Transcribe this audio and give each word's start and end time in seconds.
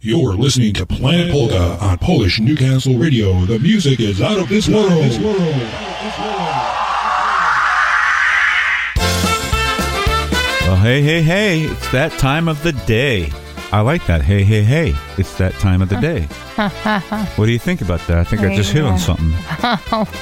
You're 0.00 0.34
listening 0.34 0.74
to 0.74 0.86
Planet 0.86 1.32
Polka 1.32 1.76
on 1.80 1.98
Polish 1.98 2.38
Newcastle 2.38 2.96
Radio. 2.96 3.32
The 3.46 3.58
music 3.58 3.98
is 3.98 4.22
out 4.22 4.38
of 4.38 4.48
this 4.48 4.68
world. 4.68 4.86
Well, 10.62 10.76
hey, 10.76 11.02
hey, 11.02 11.20
hey, 11.20 11.62
it's 11.62 11.90
that 11.90 12.12
time 12.12 12.46
of 12.46 12.62
the 12.62 12.70
day. 12.86 13.32
I 13.72 13.80
like 13.80 14.06
that. 14.06 14.22
Hey, 14.22 14.44
hey, 14.44 14.62
hey, 14.62 14.94
it's 15.16 15.36
that 15.38 15.52
time 15.54 15.82
of 15.82 15.88
the 15.88 16.00
day. 16.00 16.22
what 17.34 17.46
do 17.46 17.50
you 17.50 17.58
think 17.58 17.80
about 17.80 17.98
that? 18.06 18.18
I 18.18 18.22
think 18.24 18.42
I 18.42 18.54
just 18.54 18.70
hit 18.70 18.84
on 18.84 19.00
something. 19.00 19.30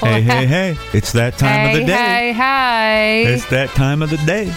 hey, 0.01 0.23
hey, 0.23 0.47
hey, 0.47 0.77
it's 0.95 1.13
that 1.13 1.37
time 1.37 1.69
of 1.69 1.81
the 1.81 1.85
day. 1.85 2.33
Hey, 2.33 2.33
hey, 2.33 3.25
It's 3.35 3.45
that 3.51 3.69
time 3.71 4.01
of 4.01 4.09
the 4.09 4.17
day. 4.25 4.51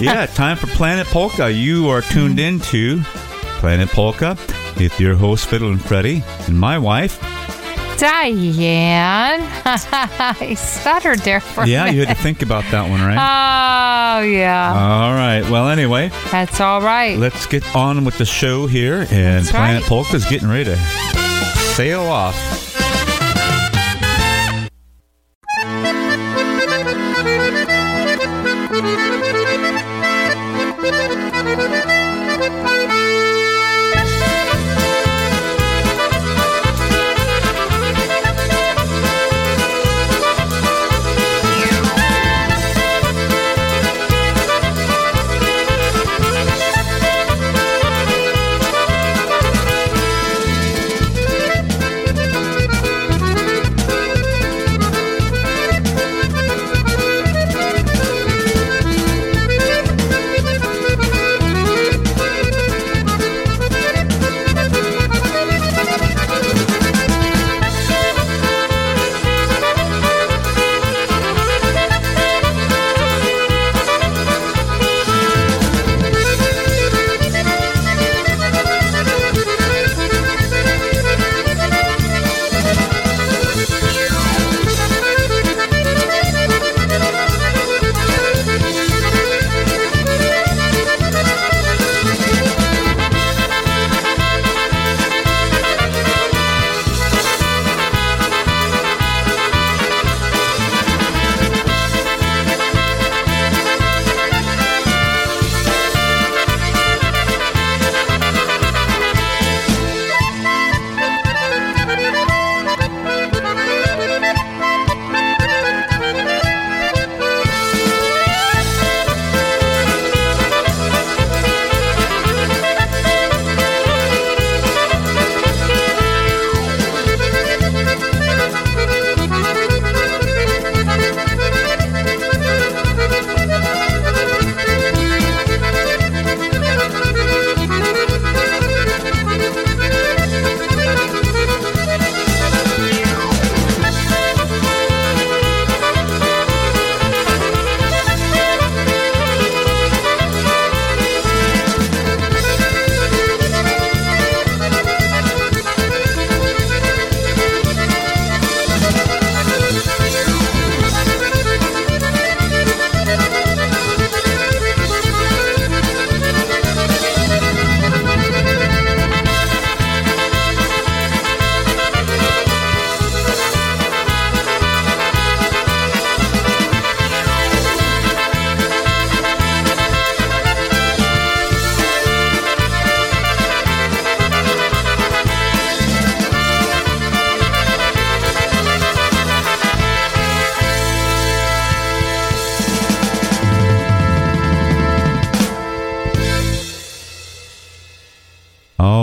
Yeah, 0.00 0.26
time 0.34 0.56
for 0.56 0.66
Planet 0.66 1.06
Polka. 1.06 1.48
You 1.48 1.88
are 1.90 2.02
tuned 2.02 2.38
mm. 2.38 2.48
in 2.48 2.60
to 2.60 3.00
Planet 3.58 3.88
Polka 3.88 4.36
with 4.76 4.98
your 5.00 5.16
host, 5.16 5.46
Fiddle 5.48 5.70
and 5.70 5.82
Freddie, 5.82 6.22
and 6.46 6.58
my 6.58 6.78
wife. 6.78 7.20
Diane. 7.98 9.40
I 9.64 10.54
stuttered 10.56 11.18
there 11.20 11.40
for 11.40 11.64
a 11.64 11.66
Yeah, 11.66 11.86
you 11.90 12.04
had 12.06 12.16
to 12.16 12.22
think 12.22 12.42
about 12.42 12.62
that 12.70 12.88
one, 12.88 13.00
right? 13.00 13.16
Oh, 13.18 14.22
yeah. 14.22 14.72
All 14.72 15.12
right. 15.14 15.42
Well, 15.50 15.68
anyway, 15.68 16.10
That's 16.30 16.60
all 16.60 16.80
right. 16.80 17.18
let's 17.18 17.46
get 17.46 17.64
on 17.74 18.04
with 18.04 18.16
the 18.18 18.24
show 18.24 18.68
here. 18.68 19.00
And 19.10 19.40
That's 19.44 19.50
Planet 19.50 19.82
right. 19.82 19.88
Polka 19.88 20.14
is 20.14 20.24
getting 20.26 20.48
ready 20.48 20.64
to 20.66 20.76
sail 21.74 22.02
off. 22.02 22.36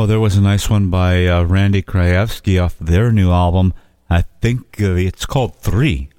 Oh, 0.06 0.08
there 0.08 0.20
was 0.20 0.38
a 0.38 0.42
nice 0.42 0.70
one 0.70 0.92
by 0.92 1.26
uh, 1.26 1.42
Randy 1.46 1.82
Krajewski 1.82 2.64
off 2.64 2.78
their 2.78 3.12
new 3.12 3.32
album. 3.32 3.74
I 4.08 4.22
think 4.22 4.80
uh, 4.80 4.94
it's 4.94 5.26
called 5.26 5.56
Three. 5.56 6.10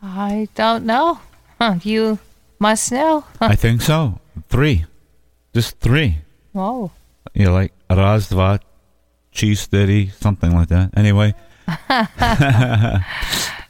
I 0.00 0.46
don't 0.54 0.86
know. 0.86 1.18
Huh, 1.60 1.80
you 1.82 2.20
must 2.60 2.92
know. 2.92 3.24
Huh. 3.40 3.48
I 3.50 3.56
think 3.56 3.82
so. 3.82 4.20
Three. 4.48 4.84
Just 5.52 5.80
three. 5.80 6.18
Whoa. 6.52 6.92
You 7.32 7.46
know, 7.46 7.52
like 7.52 7.72
Raz, 7.90 8.30
Dva, 8.30 8.60
Cheese 9.32 9.58
Steady, 9.62 10.10
something 10.10 10.54
like 10.54 10.68
that. 10.68 10.96
Anyway. 10.96 11.34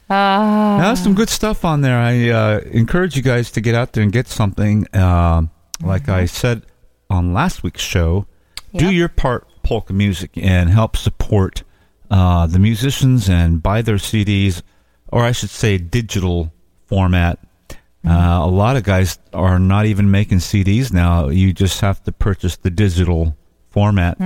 Uh, 0.07 0.77
Now, 0.77 0.93
some 0.93 1.15
good 1.15 1.29
stuff 1.29 1.65
on 1.65 1.81
there. 1.81 1.97
I 1.97 2.29
uh, 2.29 2.59
encourage 2.69 3.15
you 3.15 3.23
guys 3.23 3.49
to 3.53 3.59
get 3.59 3.73
out 3.73 3.93
there 3.93 4.03
and 4.03 4.11
get 4.11 4.27
something. 4.27 4.85
Um, 4.95 5.49
like 5.81 6.09
I 6.09 6.27
said 6.27 6.61
on 7.09 7.33
last 7.33 7.63
week's 7.63 7.81
show, 7.81 8.27
do 8.77 8.91
your 8.91 9.09
part, 9.09 9.47
polka 9.63 9.93
music, 9.93 10.31
and 10.35 10.69
help 10.69 10.95
support 10.97 11.63
uh, 12.09 12.47
the 12.47 12.59
musicians 12.59 13.29
and 13.29 13.61
buy 13.61 13.81
their 13.81 13.95
CDs, 13.95 14.61
or 15.11 15.23
I 15.23 15.31
should 15.31 15.49
say, 15.49 15.77
digital 15.77 16.53
format. 16.85 17.39
Uh, 18.07 18.41
a 18.43 18.47
lot 18.47 18.77
of 18.77 18.83
guys 18.83 19.17
are 19.33 19.57
not 19.57 19.87
even 19.87 20.11
making 20.11 20.37
CDs 20.37 20.93
now. 20.93 21.29
You 21.29 21.53
just 21.53 21.81
have 21.81 22.03
to 22.03 22.11
purchase 22.11 22.55
the 22.57 22.69
digital 22.69 23.35
format 23.69 24.19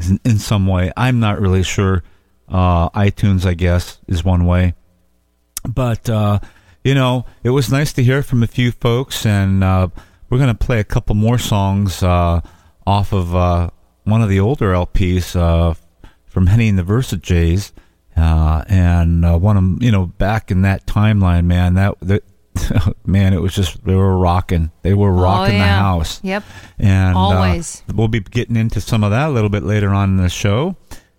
in, 0.00 0.20
in 0.24 0.38
some 0.38 0.66
way. 0.66 0.92
I'm 0.96 1.20
not 1.20 1.40
really 1.40 1.62
sure. 1.62 2.02
Uh, 2.48 2.90
iTunes, 2.90 3.46
I 3.46 3.54
guess, 3.54 4.00
is 4.08 4.24
one 4.24 4.44
way 4.44 4.74
but 5.64 6.08
uh, 6.08 6.38
you 6.84 6.94
know, 6.94 7.24
it 7.42 7.50
was 7.50 7.70
nice 7.70 7.92
to 7.94 8.02
hear 8.02 8.22
from 8.22 8.42
a 8.42 8.46
few 8.46 8.72
folks, 8.72 9.24
and 9.24 9.62
uh, 9.62 9.88
we're 10.28 10.38
going 10.38 10.54
to 10.54 10.66
play 10.66 10.80
a 10.80 10.84
couple 10.84 11.14
more 11.14 11.38
songs 11.38 12.02
uh, 12.02 12.40
off 12.86 13.12
of 13.12 13.34
uh, 13.34 13.70
one 14.04 14.22
of 14.22 14.28
the 14.28 14.40
older 14.40 14.72
LPs 14.72 15.36
uh, 15.36 15.74
from 16.26 16.46
Henny 16.46 16.68
and 16.68 16.78
the 16.78 16.82
Versajays, 16.82 17.72
uh, 18.16 18.64
and 18.68 19.24
uh, 19.24 19.38
one 19.38 19.56
of 19.56 19.82
you 19.82 19.90
know 19.92 20.06
back 20.06 20.50
in 20.50 20.62
that 20.62 20.86
timeline, 20.86 21.44
man. 21.46 21.74
That, 21.74 21.94
that 22.00 22.22
man, 23.06 23.32
it 23.32 23.40
was 23.40 23.54
just 23.54 23.84
they 23.84 23.94
were 23.94 24.16
rocking. 24.18 24.70
They 24.82 24.94
were 24.94 25.12
rocking 25.12 25.58
the 25.58 25.64
Oh, 25.64 25.66
yeah. 25.66 25.78
house. 25.78 26.20
Yep. 26.22 26.44
And 26.78 27.16
uh, 27.16 27.20
Always. 27.20 27.82
we'll 27.94 28.08
be 28.08 28.20
getting 28.20 28.56
into 28.56 28.80
some 28.80 29.02
of 29.04 29.10
that 29.10 29.28
a 29.28 29.32
little 29.32 29.48
bit 29.50 29.62
later 29.62 29.90
on 29.90 30.10
in 30.10 30.16
the 30.18 30.28
show. 30.28 30.76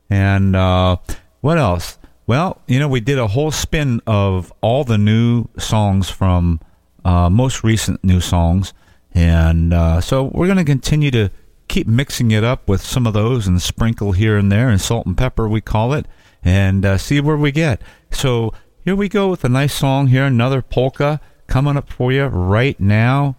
And 0.10 0.56
uh, 0.56 0.98
what 1.42 1.58
else? 1.58 1.98
Well, 2.28 2.62
you 2.68 2.80
know, 2.80 2.88
we 2.88 3.00
did 3.02 3.18
a 3.20 3.28
whole 3.28 3.52
spin 3.52 4.00
of 4.08 4.54
all 4.62 4.84
the 4.84 4.98
new 4.98 5.46
songs 5.58 6.10
from 6.10 6.60
uh, 7.04 7.30
most 7.30 7.64
recent 7.64 8.02
new 8.04 8.22
songs, 8.22 8.74
and 9.14 9.74
uh, 9.74 10.00
so 10.02 10.26
we're 10.26 10.46
going 10.48 10.58
to 10.58 10.64
continue 10.64 11.12
to 11.12 11.30
keep 11.68 11.88
mixing 11.88 12.32
it 12.32 12.44
up 12.44 12.68
with 12.68 12.82
some 12.82 13.08
of 13.08 13.14
those 13.14 13.48
and 13.48 13.62
sprinkle 13.62 14.12
here 14.12 14.38
and 14.38 14.52
there 14.52 14.70
and 14.70 14.82
salt 14.82 15.06
and 15.06 15.18
pepper 15.18 15.48
we 15.48 15.62
call 15.62 15.94
it, 15.94 16.08
and 16.44 16.86
uh, 16.86 16.98
see 16.98 17.20
where 17.20 17.38
we 17.38 17.52
get. 17.52 17.82
So 18.12 18.54
here 18.84 18.96
we 18.96 19.10
go 19.10 19.30
with 19.30 19.44
a 19.44 19.50
nice 19.50 19.74
song 19.74 20.08
here, 20.08 20.26
another 20.26 20.62
polka 20.62 21.20
coming 21.48 21.78
up 21.78 21.90
for 21.90 22.12
you 22.12 22.26
right 22.26 22.80
now. 22.80 23.36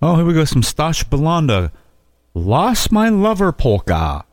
Oh, 0.00 0.16
here 0.16 0.24
we 0.24 0.34
go. 0.34 0.44
Some 0.44 0.62
Stash 0.62 1.04
Bulanda. 1.04 1.70
Lost 2.34 2.90
My 2.90 3.08
Lover 3.08 3.52
Polka. 3.52 4.24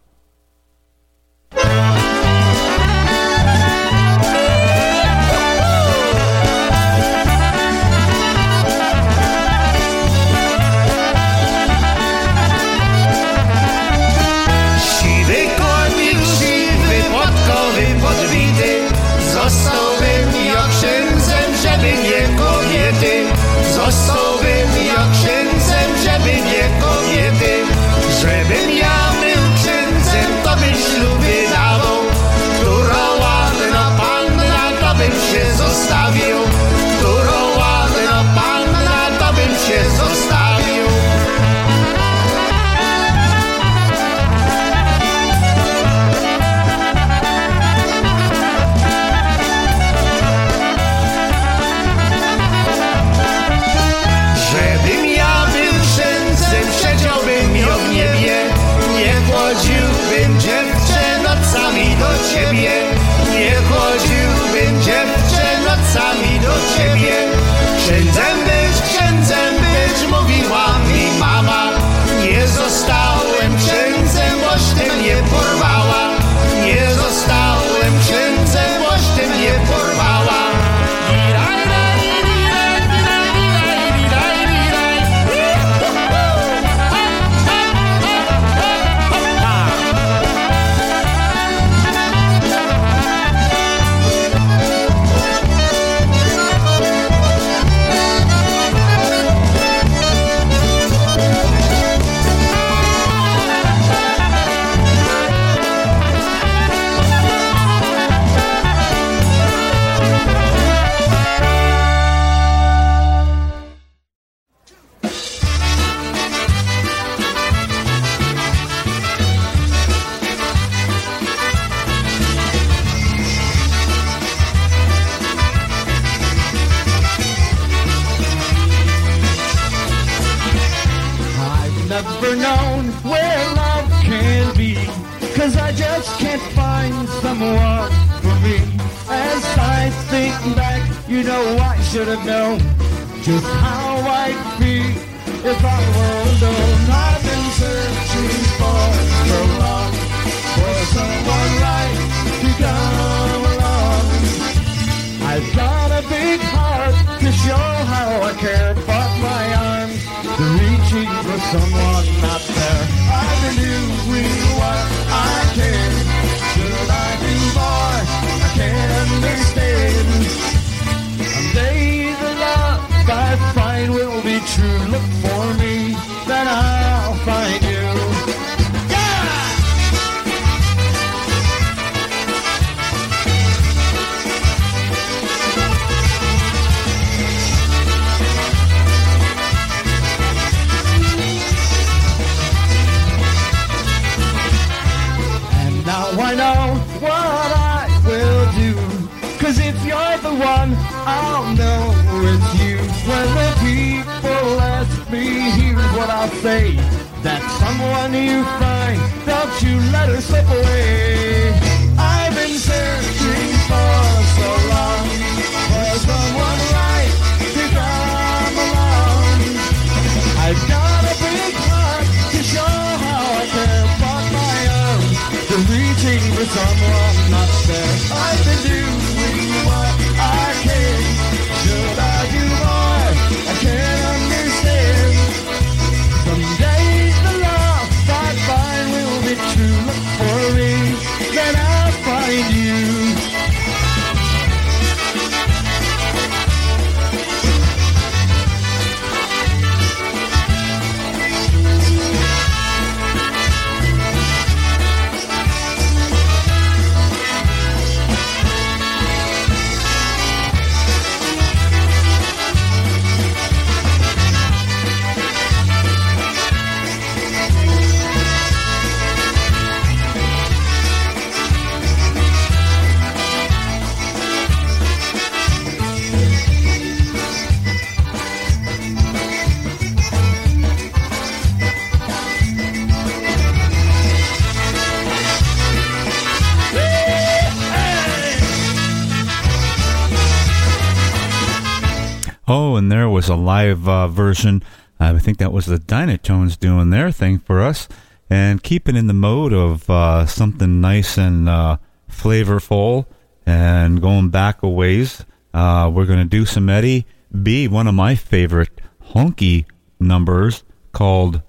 A 293.29 293.35
live 293.35 293.87
uh, 293.87 294.07
version. 294.07 294.63
I 294.99 295.17
think 295.19 295.37
that 295.37 295.53
was 295.53 295.65
the 295.65 295.77
Dynatones 295.77 296.59
doing 296.59 296.89
their 296.89 297.11
thing 297.11 297.39
for 297.39 297.61
us 297.61 297.87
and 298.29 298.61
keeping 298.61 298.95
in 298.95 299.07
the 299.07 299.13
mode 299.13 299.53
of 299.53 299.89
uh, 299.89 300.25
something 300.25 300.81
nice 300.81 301.17
and 301.17 301.47
uh, 301.47 301.77
flavorful 302.11 303.05
and 303.45 304.01
going 304.01 304.29
back 304.29 304.61
a 304.61 304.69
ways. 304.69 305.25
Uh, 305.53 305.89
we're 305.93 306.05
going 306.05 306.19
to 306.19 306.25
do 306.25 306.45
some 306.45 306.69
Eddie 306.69 307.05
B, 307.41 307.67
one 307.67 307.87
of 307.87 307.95
my 307.95 308.15
favorite 308.15 308.81
honky 309.13 309.65
numbers 309.99 310.63
called 310.91 311.41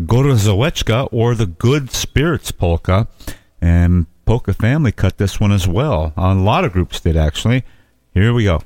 Gorozoweczka 0.00 1.08
or 1.10 1.34
the 1.34 1.46
Good 1.46 1.90
Spirits 1.90 2.52
Polka. 2.52 3.08
And 3.60 4.06
Polka 4.24 4.54
Family 4.54 4.92
cut 4.92 5.18
this 5.18 5.40
one 5.40 5.52
as 5.52 5.66
well. 5.66 6.12
A 6.16 6.34
lot 6.34 6.64
of 6.64 6.72
groups 6.72 7.00
did, 7.00 7.16
actually. 7.16 7.64
Here 8.12 8.32
we 8.32 8.44
go. 8.44 8.60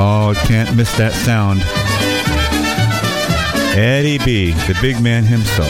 Oh, 0.00 0.32
can't 0.46 0.76
miss 0.76 0.96
that 0.96 1.12
sound. 1.26 1.58
Eddie 3.74 4.18
B, 4.18 4.52
the 4.70 4.78
big 4.80 5.02
man 5.02 5.24
himself. 5.24 5.66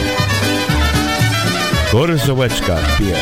Go 1.91 2.05
to 2.05 2.13
Gorozoweczka, 2.13 2.77
beer. 2.99 3.17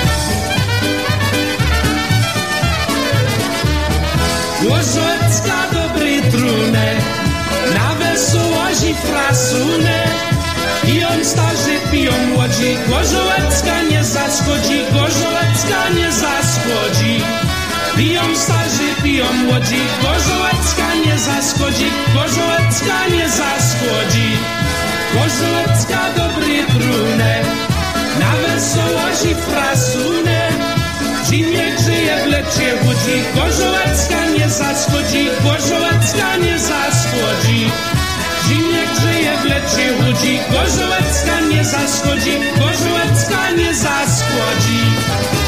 Łożocka 4.67 5.59
dobry 5.71 6.21
trunek, 6.31 7.01
na 7.73 7.95
wesołości 7.95 8.93
frasunek. 8.93 10.11
Piją 10.85 11.09
starzy, 11.23 11.79
piją 11.91 12.11
młodzi, 12.33 12.77
Gorzołecka 12.89 13.81
nie 13.91 14.03
zaszkodzi, 14.03 14.83
Gorzołecka 14.93 15.89
nie 15.95 16.11
zaszkodzi. 16.11 17.46
Piją 17.97 18.21
starzy, 18.35 19.01
piją 19.03 19.25
młodzi, 19.33 19.81
Gorzołecka 20.01 20.95
nie 21.05 21.17
zaszkodzi, 21.19 21.85
Gorzołecka 22.13 23.07
nie 23.11 23.29
zaszkodzi. 23.29 24.29
Gorzołecka 25.13 25.99
dobry 26.15 26.63
trunek, 26.73 27.45
na 28.19 28.31
wesołości 28.35 29.35
frasunek. 29.35 30.53
Zimie 31.29 31.71
grzeje 31.77 32.17
w 32.23 32.27
lecie 32.27 32.75
łodzi, 32.85 33.17
Gorzołecka 33.35 34.25
nie 34.37 34.49
zaszkodzi, 34.49 35.29
Gorzołecka 35.43 36.37
nie 36.37 36.59
zaszkodzi. 36.59 37.71
Zimie 38.47 38.83
grzeje 38.95 39.37
w 39.37 39.45
lecie 39.45 39.93
łodzi, 39.99 40.39
Gorzołecka 40.51 41.39
nie 41.49 41.65
zaszkodzi, 41.65 42.31
Gorzołecka 42.59 43.51
nie 43.57 43.73
zaszkodzi. 43.73 45.46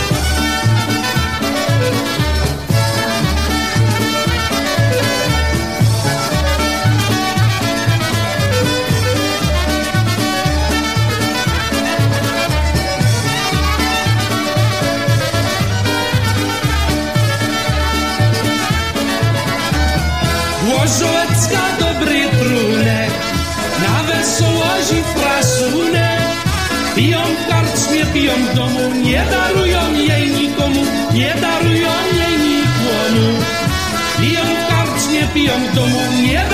W 28.43 28.55
domu, 28.55 28.95
nie 29.03 29.25
darują 29.31 29.93
jej 29.93 30.29
nikomu, 30.29 30.83
nie 31.13 31.33
darują 31.41 31.91
jej 32.19 32.37
nikomu. 32.37 33.27
Piją 34.19 34.41
w 34.41 34.69
karczmie, 34.69 35.27
piją 35.33 35.53
w 35.71 35.75
domu, 35.75 35.99
nie 36.21 36.48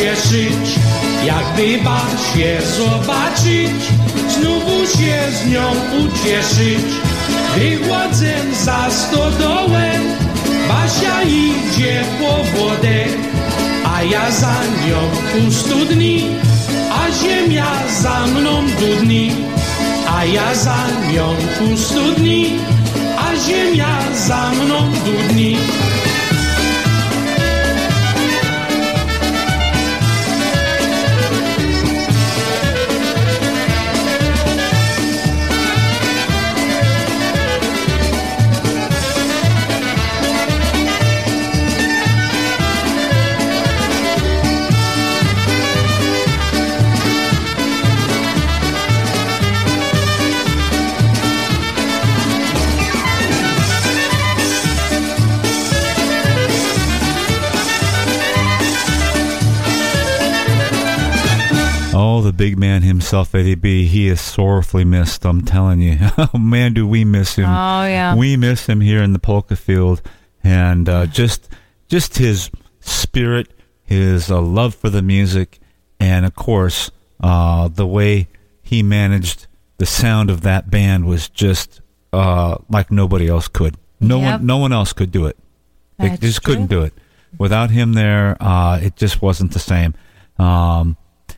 ucieszyć. 0.00 0.78
Jakby 1.24 1.84
bać 1.84 2.20
się 2.34 2.58
zobaczyć, 2.76 3.82
znowu 4.28 4.86
się 4.86 5.18
z 5.32 5.46
nią 5.46 5.70
ucieszyć. 6.04 6.86
Wychodzę 7.56 8.34
za 8.64 8.90
stodołę, 8.90 9.90
Basia 10.68 11.22
idzie 11.22 12.04
po 12.20 12.58
wodę, 12.58 13.04
a 13.84 14.02
ja 14.02 14.30
za 14.30 14.54
nią 14.86 15.00
u 15.46 15.52
studni, 15.52 16.26
a 16.92 17.10
ziemia 17.22 17.72
za 18.02 18.26
mną 18.26 18.62
dudni. 18.80 19.32
A 20.18 20.24
ja 20.24 20.54
za 20.54 20.76
nią 21.12 21.34
u 21.72 21.76
studni, 21.76 22.52
a 23.18 23.36
ziemia 23.36 23.98
za 24.26 24.50
mną 24.50 24.92
dudni. 25.04 25.56
Big 62.40 62.58
man 62.58 62.80
himself, 62.80 63.34
Eddie 63.34 63.54
B. 63.54 63.84
He 63.84 64.08
is 64.08 64.18
sorrowfully 64.18 64.82
missed. 64.84 65.26
I'm 65.26 65.42
telling 65.42 65.82
you. 65.82 65.98
Oh 66.32 66.38
man, 66.38 66.72
do 66.72 66.88
we 66.88 67.04
miss 67.04 67.34
him? 67.34 67.44
Oh, 67.44 67.84
yeah. 67.84 68.16
we 68.16 68.34
miss 68.38 68.64
him 68.66 68.80
here 68.80 69.02
in 69.02 69.12
the 69.12 69.18
polka 69.18 69.56
field, 69.56 70.00
and 70.42 70.88
uh, 70.88 71.04
just 71.04 71.50
just 71.88 72.16
his 72.16 72.50
spirit, 72.80 73.48
his 73.82 74.30
uh, 74.30 74.40
love 74.40 74.74
for 74.74 74.88
the 74.88 75.02
music, 75.02 75.58
and 76.00 76.24
of 76.24 76.34
course 76.34 76.90
uh, 77.22 77.68
the 77.68 77.86
way 77.86 78.26
he 78.62 78.82
managed 78.82 79.46
the 79.76 79.84
sound 79.84 80.30
of 80.30 80.40
that 80.40 80.70
band 80.70 81.04
was 81.04 81.28
just 81.28 81.82
uh, 82.14 82.56
like 82.70 82.90
nobody 82.90 83.28
else 83.28 83.48
could. 83.48 83.76
No 84.00 84.18
Yep. 84.18 84.32
one, 84.38 84.46
no 84.46 84.56
one 84.56 84.72
else 84.72 84.94
could 84.94 85.12
do 85.12 85.26
it. 85.26 85.36
They 85.98 86.08
That's 86.08 86.20
just 86.22 86.42
couldn't 86.42 86.68
do 86.68 86.80
it. 86.84 86.94
Without 87.38 87.70
him 87.70 87.92
there, 87.92 88.38
uh, 88.40 88.78
it 88.82 88.96
just 88.96 89.20
wasn't 89.20 89.52
the 89.52 89.58
same. 89.58 89.92
Um, 90.38 90.96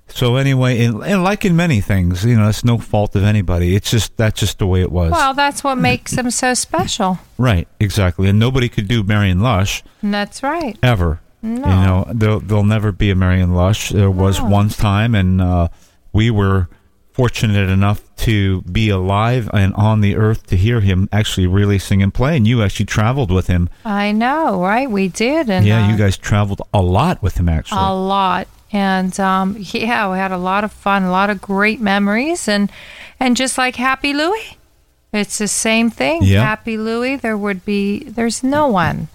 so 0.08 0.36
anyway, 0.36 0.84
and, 0.84 1.02
and 1.02 1.24
like 1.24 1.44
in 1.44 1.56
many 1.56 1.80
things, 1.80 2.24
you 2.24 2.36
know, 2.36 2.48
it's 2.48 2.64
no 2.64 2.76
fault 2.78 3.16
of 3.16 3.22
anybody. 3.24 3.74
It's 3.74 3.90
just 3.90 4.16
that's 4.16 4.38
just 4.40 4.58
the 4.58 4.66
way 4.66 4.82
it 4.82 4.92
was. 4.92 5.10
Well, 5.10 5.32
that's 5.34 5.64
what 5.64 5.76
makes 5.76 6.12
them 6.12 6.30
so 6.30 6.52
special. 6.54 7.18
right, 7.38 7.66
exactly. 7.80 8.28
And 8.28 8.38
nobody 8.38 8.68
could 8.68 8.88
do 8.88 9.02
Marion 9.02 9.40
Lush 9.40 9.82
that's 10.02 10.42
right. 10.42 10.76
ever. 10.82 11.20
No. 11.44 11.50
You 11.50 11.86
know, 11.86 12.06
there'll, 12.12 12.40
there'll 12.40 12.62
never 12.64 12.92
be 12.92 13.10
a 13.10 13.16
Marion 13.16 13.54
Lush. 13.54 13.88
There 13.90 14.10
was 14.10 14.38
No. 14.38 14.46
one 14.48 14.68
time, 14.68 15.14
and 15.16 15.40
uh, 15.40 15.68
we 16.12 16.30
were 16.30 16.68
fortunate 17.12 17.68
enough 17.68 18.00
to 18.16 18.62
be 18.62 18.88
alive 18.88 19.50
and 19.52 19.74
on 19.74 20.00
the 20.02 20.16
earth 20.16 20.46
to 20.46 20.56
hear 20.56 20.80
him 20.80 21.08
actually 21.12 21.46
really 21.46 21.78
sing 21.78 22.02
and 22.02 22.14
play. 22.14 22.36
And 22.36 22.46
you 22.46 22.62
actually 22.62 22.86
traveled 22.86 23.30
with 23.30 23.48
him. 23.48 23.68
I 23.84 24.12
know, 24.12 24.62
right? 24.62 24.88
We 24.90 25.08
did. 25.08 25.50
And 25.50 25.66
yeah, 25.66 25.86
uh, 25.86 25.90
you 25.90 25.98
guys 25.98 26.16
traveled 26.16 26.62
a 26.72 26.80
lot 26.80 27.22
with 27.22 27.36
him, 27.38 27.48
actually. 27.48 27.80
a 27.80 27.92
lot 27.92 28.46
and 28.72 29.18
um, 29.20 29.56
yeah 29.58 30.10
we 30.10 30.16
had 30.18 30.32
a 30.32 30.38
lot 30.38 30.64
of 30.64 30.72
fun 30.72 31.02
a 31.04 31.10
lot 31.10 31.30
of 31.30 31.40
great 31.40 31.80
memories. 31.80 32.48
And 32.48 32.70
and 33.20 33.36
just 33.36 33.58
like 33.58 33.76
happy 33.76 34.12
louie 34.12 34.56
it's 35.12 35.36
the 35.38 35.46
same 35.48 35.90
thing. 35.90 36.22
Happy 36.22 36.78
louie 36.78 37.16
there 37.16 37.36
would 37.36 37.64
be 37.64 38.04
there's 38.04 38.42
no 38.42 38.68
one 38.68 39.08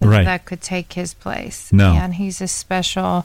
Right. 0.00 0.24
that 0.24 0.44
could 0.46 0.60
take 0.60 0.94
his 0.94 1.14
place. 1.14 1.72
No. 1.72 1.92
and 1.92 2.14
he's 2.14 2.40
a 2.40 2.48
special 2.48 3.24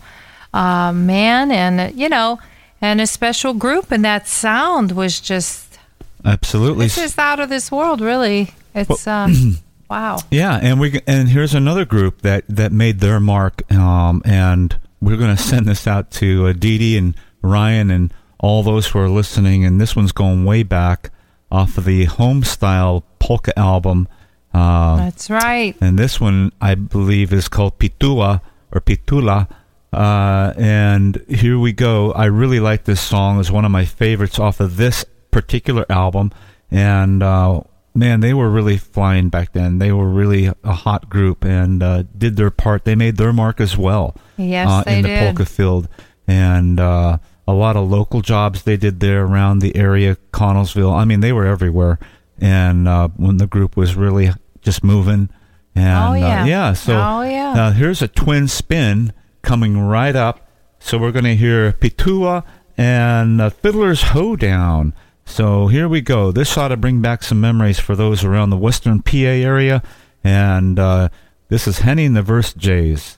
uh, 0.54 0.92
man 0.94 1.52
and 1.52 1.80
uh, 1.82 1.92
you 1.94 2.08
know 2.08 2.40
and 2.82 3.02
a 3.02 3.08
special 3.08 3.54
group. 3.54 3.92
And 3.92 4.06
that 4.06 4.28
sound 4.28 4.92
was 4.92 5.20
just 5.20 5.80
Absolutely. 6.24 6.86
it's 6.86 6.96
just 6.96 7.18
out 7.20 7.40
of 7.40 7.50
this 7.50 7.72
world 7.72 8.00
really. 8.00 8.52
It's 8.76 9.08
uh, 9.08 9.28
wow. 9.90 10.20
Yeah, 10.32 10.60
and 10.62 10.80
we 10.80 11.02
and 11.08 11.30
here's 11.30 11.56
another 11.56 11.84
group 11.84 12.22
that 12.22 12.44
that 12.48 12.72
made 12.72 13.00
their 13.00 13.20
mark, 13.20 13.70
um, 13.72 14.22
and 14.24 14.78
we're 15.02 15.18
going 15.18 15.36
to 15.36 15.42
send 15.42 15.66
this 15.66 15.88
out 15.88 16.12
to 16.12 16.48
uh, 16.48 16.54
Dee 16.54 16.78
Dee 16.78 16.98
and 16.98 17.16
Ryan 17.42 17.92
and 17.92 18.14
all 18.40 18.64
those 18.64 18.88
who 18.88 19.00
are 19.00 19.10
listening. 19.10 19.66
And 19.66 19.80
this 19.80 19.96
one's 19.96 20.12
going 20.12 20.46
way 20.46 20.64
back 20.64 21.12
off 21.52 21.78
of 21.78 21.86
the 21.86 22.06
Home 22.06 22.44
Style 22.44 23.04
Polka 23.20 23.58
album, 23.58 24.08
uh, 24.54 24.98
that's 24.98 25.30
right 25.30 25.76
and 25.82 26.00
this 26.00 26.20
one 26.20 26.52
I 26.60 26.74
believe 26.74 27.32
is 27.32 27.48
called 27.48 27.78
Pitua 27.78 28.42
or 28.72 28.82
Pitula. 28.82 29.48
Uh, 29.94 30.54
and 30.58 31.24
here 31.30 31.60
we 31.60 31.74
go. 31.74 32.12
I 32.12 32.26
really 32.26 32.60
like 32.60 32.86
this 32.86 33.00
song. 33.00 33.40
It's 33.40 33.52
one 33.52 33.66
of 33.66 33.72
my 33.72 33.86
favorites 33.86 34.40
off 34.40 34.60
of 34.60 34.78
this 34.78 35.06
particular 35.32 35.86
album. 35.90 36.32
And 36.72 37.24
uh, 37.24 37.62
man, 37.98 38.20
they 38.22 38.34
were 38.34 38.50
really 38.50 38.78
flying 38.78 39.30
back 39.30 39.54
then. 39.54 39.80
They 39.80 39.92
were 39.92 40.08
really 40.08 40.52
a 40.64 40.74
hot 40.74 41.10
group 41.10 41.44
and 41.44 41.82
uh, 41.84 42.04
did 42.18 42.36
their 42.36 42.52
part. 42.52 42.86
They 42.86 42.96
made 42.96 43.18
their 43.18 43.34
mark 43.34 43.60
as 43.60 43.78
well 43.78 44.16
Yes, 44.38 44.68
uh, 44.70 44.84
in 44.90 45.02
the 45.04 45.10
did. 45.10 45.20
polka 45.20 45.46
field. 45.46 45.88
And 46.28 46.80
uh, 46.80 47.18
a 47.48 47.54
lot 47.54 47.76
of 47.76 47.90
local 47.90 48.22
jobs 48.22 48.64
they 48.64 48.78
did 48.78 49.00
there 49.00 49.24
around 49.26 49.60
the 49.60 49.76
area, 49.76 50.18
Connellsville. 50.32 50.94
I 50.94 51.06
mean, 51.06 51.22
they 51.22 51.34
were 51.34 51.46
everywhere. 51.46 52.00
And 52.40 52.88
uh, 52.88 53.08
when 53.18 53.38
the 53.38 53.48
group 53.48 53.76
was 53.76 53.96
really 53.96 54.30
just 54.62 54.84
moving. 54.84 55.30
And 55.76 55.98
Oh, 55.98 56.14
yeah. 56.14 56.44
Uh, 56.44 56.46
yeah, 56.46 56.74
so 56.74 56.94
Oh, 57.00 57.22
yeah. 57.22 57.54
now 57.54 57.72
here's 57.72 58.02
a 58.02 58.08
twin 58.08 58.48
spin 58.48 59.14
coming 59.42 59.80
right 59.80 60.16
up. 60.16 60.48
So 60.80 60.98
we're 60.98 61.12
going 61.12 61.26
to 61.26 61.36
hear 61.36 61.72
Pitua 61.74 62.44
and 62.78 63.42
uh, 63.42 63.50
Fiddler's 63.50 64.02
Hoedown. 64.04 64.94
So 65.28 65.68
here 65.68 65.88
we 65.88 66.02
go. 66.02 66.32
This 66.32 66.58
ought 66.58 66.70
to 66.70 66.78
bring 66.78 67.02
back 67.02 67.22
some 67.22 67.40
memories 67.40 67.80
for 67.80 67.96
those 67.96 68.24
around 68.24 68.50
the 68.50 68.58
western 68.58 69.02
PA 69.04 69.18
area. 69.18 69.84
And 70.24 70.80
uh, 70.80 71.10
this 71.50 71.68
is 71.68 71.80
Henny 71.80 72.08
the 72.08 72.24
Versajays. 72.24 73.18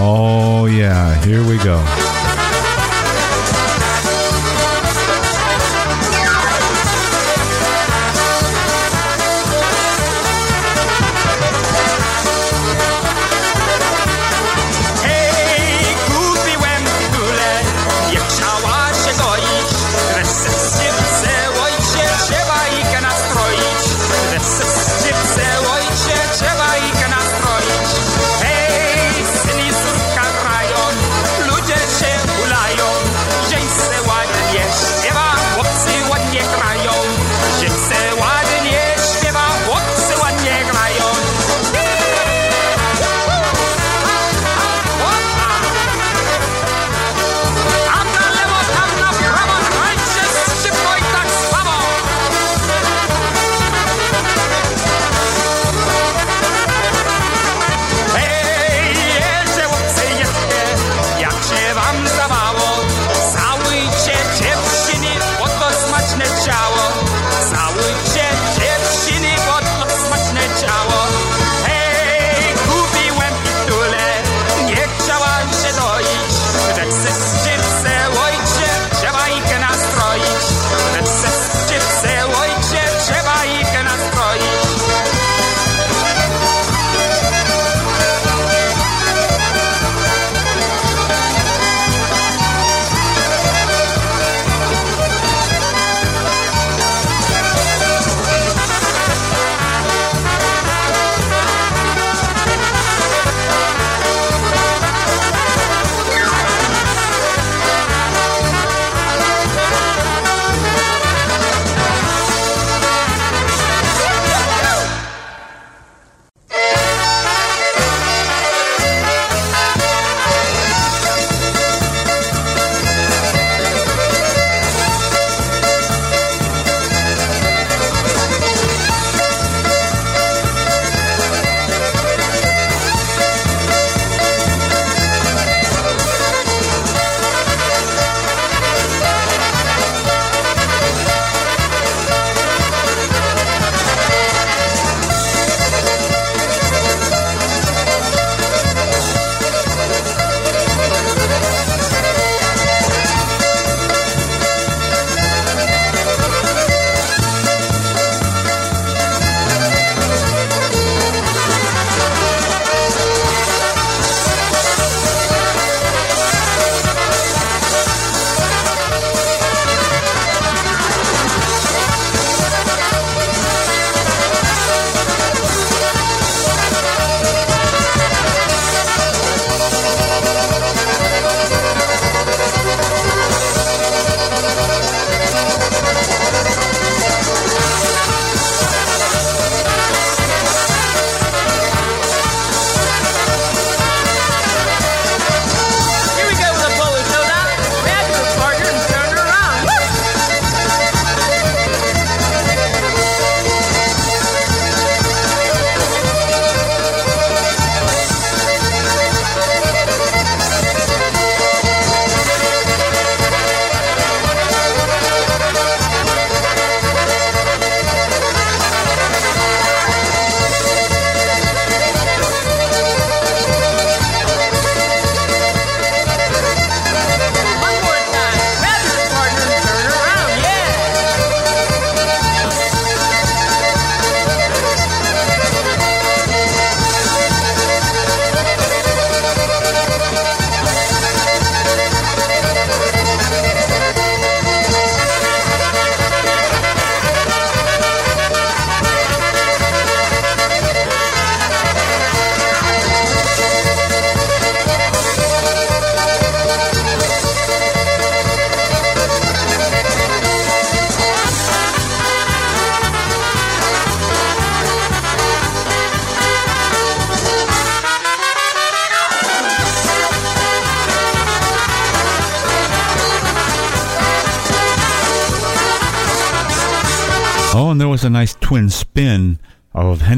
Oh, 0.00 0.66
yeah. 0.70 1.24
Here 1.24 1.40
we 1.48 1.56
go. 1.64 2.17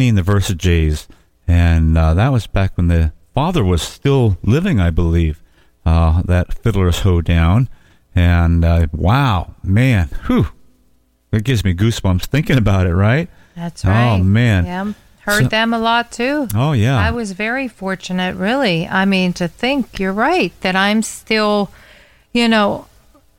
And 0.09 0.19
the 0.19 0.23
Versajays, 0.23 1.07
and 1.47 1.97
uh, 1.99 2.15
that 2.15 2.29
was 2.31 2.47
back 2.47 2.77
when 2.77 2.89
the 2.89 3.13
father 3.35 3.65
was 3.65 3.83
still 3.83 4.39
living, 4.43 4.81
I 4.81 4.91
believe. 4.91 5.43
Uh, 5.87 6.23
that 6.23 6.53
Fiddler's 6.53 7.01
Hoedown, 7.01 7.69
and 8.15 8.65
uh, 8.65 8.87
wow, 8.93 9.55
man, 9.63 10.09
whew, 10.27 10.49
it 11.33 11.43
gives 11.45 11.65
me 11.65 11.75
goosebumps 11.75 12.27
thinking 12.27 12.59
about 12.59 12.87
it. 12.87 12.95
Right? 12.95 13.29
That's 13.57 13.85
right. 13.85 14.15
Oh, 14.19 14.23
man. 14.23 14.67
Yeah. 14.67 14.93
Heard 15.21 15.45
So- 15.45 15.49
them 15.49 15.73
a 15.75 15.79
lot 15.79 16.13
too. 16.13 16.49
Oh 16.55 16.73
yeah. 16.73 16.99
I 16.99 17.11
was 17.11 17.33
very 17.33 17.69
fortunate, 17.69 18.37
really. 18.37 18.87
I 18.89 19.05
mean, 19.05 19.33
to 19.35 19.49
think 19.49 19.99
you're 19.99 20.13
right 20.13 20.53
that 20.63 20.75
I'm 20.77 21.03
still, 21.03 21.71
you 22.33 22.49
know, 22.49 22.87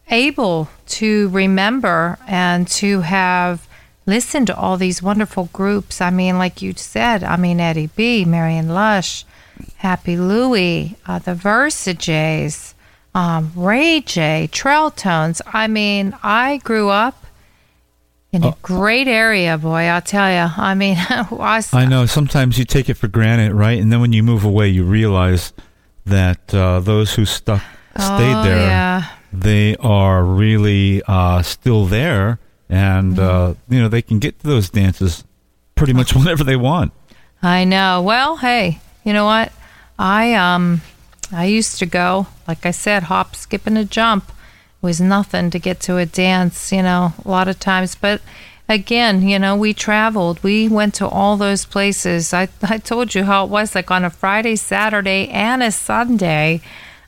able 0.10 0.70
to 0.88 1.30
remember 1.30 2.18
and 2.28 2.68
to 2.68 3.02
have 3.02 3.68
listened 4.06 4.48
to 4.48 4.56
all 4.58 4.78
these 4.78 5.02
wonderful 5.04 5.50
groups. 5.54 6.02
I 6.02 6.10
mean, 6.10 6.38
like 6.38 6.62
you 6.62 6.74
said, 6.76 7.24
I 7.24 7.38
mean, 7.38 7.60
Eddie 7.60 7.90
B, 7.96 8.26
Marion 8.26 8.70
Lush, 8.70 9.26
Happy 9.78 10.18
Louie, 10.18 10.96
uh, 11.06 11.20
the 11.20 11.34
Versajays, 11.36 12.74
um, 13.14 13.52
Ray 13.56 14.02
J, 14.02 14.50
Trail 14.52 14.90
Tones. 14.92 15.42
I 15.46 15.68
mean, 15.68 16.16
I 16.24 16.58
grew 16.58 16.90
up 16.90 17.26
in 18.32 18.46
a 18.46 18.56
great 18.62 19.10
area, 19.10 19.58
boy, 19.58 19.82
I'll 19.84 20.02
tell 20.02 20.32
you. 20.32 20.54
I 20.56 20.74
mean, 20.74 20.96
I, 21.10 21.62
I 21.74 21.86
know. 21.86 22.06
Sometimes 22.06 22.58
you 22.58 22.64
take 22.64 22.88
it 22.90 22.94
for 22.94 23.10
granted, 23.10 23.54
right? 23.54 23.80
And 23.80 23.92
then 23.92 24.00
when 24.00 24.14
you 24.14 24.24
move 24.24 24.46
away, 24.46 24.70
you 24.70 24.86
realize 24.86 25.52
that 26.06 26.54
uh, 26.56 26.80
those 26.80 27.16
who 27.16 27.26
stuck 27.26 27.62
stayed 27.98 28.34
Oh, 28.36 28.44
there, 28.44 28.58
yeah. 28.58 29.10
they 29.34 29.76
are 29.78 30.24
really 30.24 31.02
uh, 31.08 31.42
still 31.42 31.86
there, 31.86 32.40
and 32.72 33.20
uh, 33.20 33.54
you 33.70 33.80
know 33.80 33.90
they 33.90 34.02
can 34.02 34.18
get 34.18 34.40
to 34.40 34.48
those 34.48 34.70
dances 34.70 35.24
pretty 35.76 35.94
much 35.94 36.16
whenever 36.16 36.44
they 36.44 36.56
want. 36.56 36.94
I 37.44 37.66
know. 37.66 38.02
Well, 38.02 38.38
hey, 38.38 38.80
you 39.04 39.14
know 39.14 39.26
what? 39.26 39.52
I 40.00 40.34
um 40.34 40.82
I 41.32 41.46
used 41.46 41.78
to 41.80 41.86
go, 41.86 42.28
like 42.48 42.66
I 42.66 42.72
said, 42.72 43.04
hop, 43.04 43.36
skip 43.36 43.68
and 43.68 43.78
a 43.78 43.86
jump. 43.86 44.30
It 44.30 44.86
was 44.86 45.00
nothing 45.00 45.52
to 45.52 45.60
get 45.60 45.80
to 45.82 45.98
a 45.98 46.06
dance, 46.06 46.72
you 46.72 46.82
know, 46.82 47.14
a 47.24 47.30
lot 47.30 47.48
of 47.48 47.60
times, 47.60 47.94
but 47.94 48.22
again, 48.68 49.28
you 49.28 49.38
know, 49.38 49.56
we 49.56 49.74
traveled. 49.74 50.42
We 50.44 50.68
went 50.68 50.96
to 50.96 51.08
all 51.08 51.36
those 51.36 51.66
places. 51.66 52.34
I 52.34 52.48
I 52.64 52.78
told 52.78 53.14
you 53.14 53.26
how 53.26 53.44
it 53.44 53.52
was 53.52 53.76
like 53.76 53.92
on 53.92 54.06
a 54.06 54.10
Friday, 54.10 54.56
Saturday, 54.56 55.28
and 55.30 55.62
a 55.62 55.72
Sunday. 55.72 56.62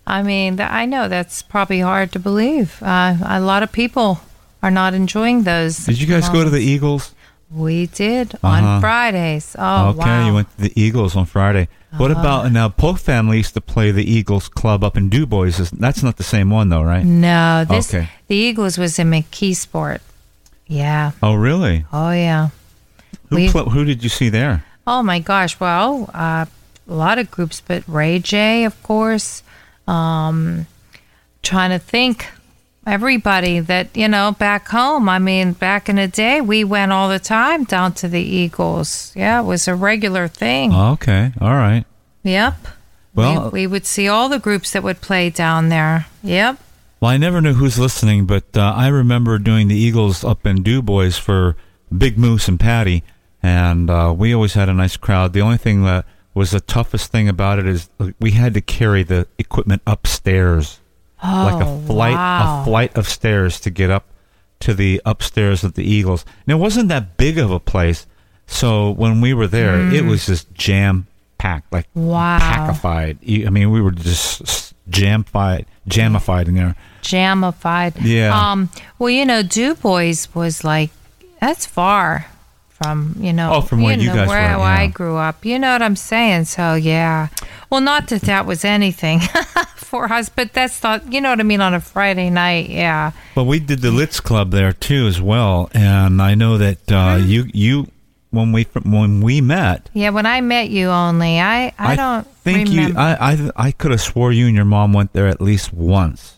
I 0.05 0.21
mean, 0.21 0.59
I 0.59 0.85
know 0.85 1.07
that's 1.07 1.41
probably 1.41 1.79
hard 1.79 2.11
to 2.11 2.19
believe. 2.19 2.83
Uh, 2.83 3.15
a 3.23 3.39
lot 3.39 3.63
of 3.63 3.71
people 3.71 4.19
are 4.63 4.71
not 4.71 4.93
enjoying 4.95 5.43
those. 5.43 5.85
Did 5.85 5.99
you 6.01 6.07
guys 6.07 6.27
go 6.29 6.43
to 6.43 6.49
the 6.49 6.61
Eagles? 6.61 7.13
We 7.51 7.85
did 7.85 8.33
Uh-huh. 8.41 8.47
on 8.47 8.81
Fridays. 8.81 9.55
Oh, 9.59 9.89
okay, 9.89 9.99
wow. 9.99 10.25
you 10.27 10.33
went 10.33 10.49
to 10.57 10.61
the 10.63 10.73
Eagles 10.81 11.15
on 11.15 11.25
Friday. 11.25 11.67
What 11.97 12.09
about 12.09 12.51
now? 12.51 12.69
Polka 12.69 12.97
Family 12.99 13.37
used 13.37 13.53
to 13.53 13.61
play 13.61 13.91
the 13.91 14.01
Eagles 14.03 14.49
club 14.49 14.83
up 14.83 14.97
in 14.97 15.09
Du 15.09 15.27
Bois. 15.27 15.51
That's 15.71 16.01
not 16.01 16.17
the 16.17 16.23
same 16.23 16.49
one, 16.49 16.69
though, 16.69 16.81
right? 16.81 17.05
No, 17.05 17.65
this 17.69 17.93
Okay. 17.93 18.09
the 18.27 18.35
Eagles 18.35 18.79
was 18.79 18.97
in 18.97 19.11
McKeesport. 19.11 19.99
Yeah. 20.65 21.11
Oh, 21.21 21.35
really? 21.35 21.85
Oh 21.93 22.09
yeah. 22.09 22.49
Who 23.29 23.51
pl- 23.51 23.69
who 23.69 23.85
did 23.85 24.01
you 24.01 24.09
see 24.09 24.29
there? 24.29 24.63
Oh 24.87 25.03
my 25.03 25.19
gosh. 25.19 25.59
Well, 25.59 26.09
uh, 26.15 26.45
a 26.89 26.93
lot 26.93 27.19
of 27.19 27.29
groups, 27.29 27.61
but 27.61 27.83
Ray 27.87 28.17
J, 28.17 28.63
of 28.65 28.81
course. 28.81 29.43
Um, 29.87 30.65
trying 31.43 31.69
to 31.69 31.79
think. 31.79 32.25
Everybody 32.85 33.59
that 33.61 33.95
you 33.95 34.07
know 34.07 34.33
back 34.37 34.67
home. 34.67 35.07
I 35.07 35.17
mean, 35.19 35.53
back 35.53 35.87
in 35.87 35.95
the 35.95 36.07
day, 36.07 36.41
we 36.41 36.63
went 36.63 36.91
all 36.91 37.07
the 37.09 37.19
time 37.19 37.63
down 37.63 37.93
to 37.95 38.07
the 38.09 38.21
Eagles. 38.21 39.13
Yeah, 39.15 39.39
it 39.41 39.43
was 39.45 39.67
a 39.67 39.75
regular 39.75 40.27
thing. 40.27 40.73
Okay, 40.73 41.31
all 41.39 41.53
right. 41.53 41.85
Yep. 42.23 42.55
Well- 43.15 43.45
we, 43.51 43.61
we 43.61 43.67
would 43.67 43.85
see 43.85 44.07
all 44.07 44.27
the 44.29 44.39
groups 44.39 44.71
that 44.71 44.83
would 44.83 44.99
play 45.01 45.29
down 45.29 45.69
there. 45.69 46.07
Yep. 46.23 46.57
Well, 46.99 47.11
I 47.11 47.17
never 47.17 47.41
knew 47.41 47.53
who's 47.53 47.77
listening, 47.77 48.25
but 48.25 48.45
uh, 48.55 48.73
I 48.75 48.87
remember 48.87 49.37
doing 49.37 49.67
the 49.67 49.75
Eagles 49.75 50.23
up 50.23 50.45
in 50.45 50.63
Du 50.63 50.81
Bois 50.81 51.11
for 51.11 51.57
Big 51.95 52.17
Moose 52.17 52.47
and 52.47 52.57
Patty, 52.59 53.03
and 53.41 53.89
uh, 53.89 54.13
we 54.17 54.33
always 54.33 54.53
had 54.53 54.69
a 54.69 54.73
nice 54.73 54.95
crowd. 54.97 55.33
The 55.33 55.41
only 55.41 55.57
thing 55.57 55.83
that 55.83 56.05
was 56.33 56.51
the 56.51 56.61
toughest 56.61 57.11
thing 57.11 57.27
about 57.27 57.59
it 57.59 57.67
is 57.67 57.89
we 58.19 58.31
had 58.31 58.53
to 58.53 58.61
carry 58.61 59.03
the 59.03 59.27
equipment 59.37 59.81
upstairs, 59.85 60.79
like 61.23 61.63
a 61.63 61.67
Oh, 61.67 61.81
flight, 61.87 62.13
wow. 62.15 62.61
a 62.61 62.65
flight 62.65 62.97
of 62.97 63.07
stairs 63.07 63.59
to 63.61 63.69
get 63.69 63.89
up 63.89 64.05
to 64.61 64.73
the 64.73 65.01
upstairs 65.05 65.63
of 65.63 65.73
the 65.73 65.83
Eagles. 65.83 66.25
And 66.45 66.53
it 66.53 66.59
wasn't 66.59 66.89
that 66.89 67.17
big 67.17 67.37
of 67.37 67.49
a 67.51 67.59
place, 67.59 68.05
so 68.47 68.91
when 68.91 69.21
we 69.21 69.33
were 69.33 69.47
there, 69.47 69.79
it 69.93 70.05
was 70.05 70.25
just 70.25 70.53
jam 70.53 71.07
packed, 71.37 71.71
like 71.73 71.87
Mm. 71.95 72.03
Wow. 72.07 72.39
packified. 72.39 73.45
I 73.47 73.49
mean, 73.49 73.71
we 73.71 73.81
were 73.81 73.91
just 73.91 74.73
jam-fied, 74.89 75.65
jamified 75.87 76.47
in 76.47 76.55
there. 76.55 76.75
jamified. 77.01 77.93
Yeah. 78.01 78.31
Um. 78.51 78.69
Well, 78.99 79.09
you 79.09 79.25
know, 79.25 79.43
Du 79.43 79.75
Bois 79.75 80.13
was 80.33 80.63
like 80.63 80.89
that's 81.39 81.65
far 81.65 82.27
from 82.69 83.15
you 83.19 83.31
know. 83.33 83.53
Oh, 83.55 83.61
from 83.61 83.81
where 83.81 83.97
you 83.97 84.07
know, 84.07 84.15
guys 84.15 84.27
where, 84.29 84.53
were, 84.57 84.59
where 84.63 84.67
I 84.67 84.87
grew 84.87 85.15
up. 85.17 85.45
You 85.45 85.59
know 85.59 85.71
what 85.73 85.81
I'm 85.81 85.95
saying? 85.95 86.45
So 86.45 86.75
yeah. 86.75 87.27
Well, 87.69 87.81
not 87.81 88.07
that 88.07 88.21
that 88.23 88.45
was 88.45 88.63
anything 88.65 89.21
but 90.35 90.53
that's 90.53 90.81
not. 90.83 91.11
You 91.13 91.21
know 91.21 91.29
what 91.29 91.39
I 91.39 91.43
mean? 91.43 91.61
On 91.61 91.73
a 91.73 91.79
Friday 91.79 92.29
night, 92.29 92.69
yeah. 92.69 93.11
Well, 93.35 93.45
we 93.45 93.59
did 93.59 93.79
the 93.81 93.91
Litz 93.91 94.19
Club 94.19 94.51
there 94.51 94.73
too 94.73 95.07
as 95.07 95.21
well, 95.21 95.69
and 95.73 96.21
I 96.21 96.35
know 96.35 96.57
that 96.57 96.91
uh, 96.91 97.17
Mm-hmm. 97.17 97.27
you 97.29 97.45
you 97.53 97.87
when 98.31 98.51
we 98.51 98.63
when 98.83 99.21
we 99.21 99.41
met, 99.41 99.89
Yeah, 99.93 100.09
when 100.09 100.25
I 100.25 100.41
met 100.41 100.69
you 100.69 100.89
only, 100.89 101.39
I 101.39 101.71
I, 101.77 101.95
don't 101.95 102.25
think 102.43 102.69
remember. 102.69 102.91
you 102.91 102.97
I 102.97 103.31
I 103.33 103.51
I 103.67 103.71
could 103.71 103.91
have 103.91 104.01
swore 104.01 104.31
you 104.31 104.47
and 104.47 104.55
your 104.55 104.65
mom 104.65 104.91
went 104.93 105.13
there 105.13 105.27
at 105.27 105.39
least 105.39 105.71
once. 105.73 106.37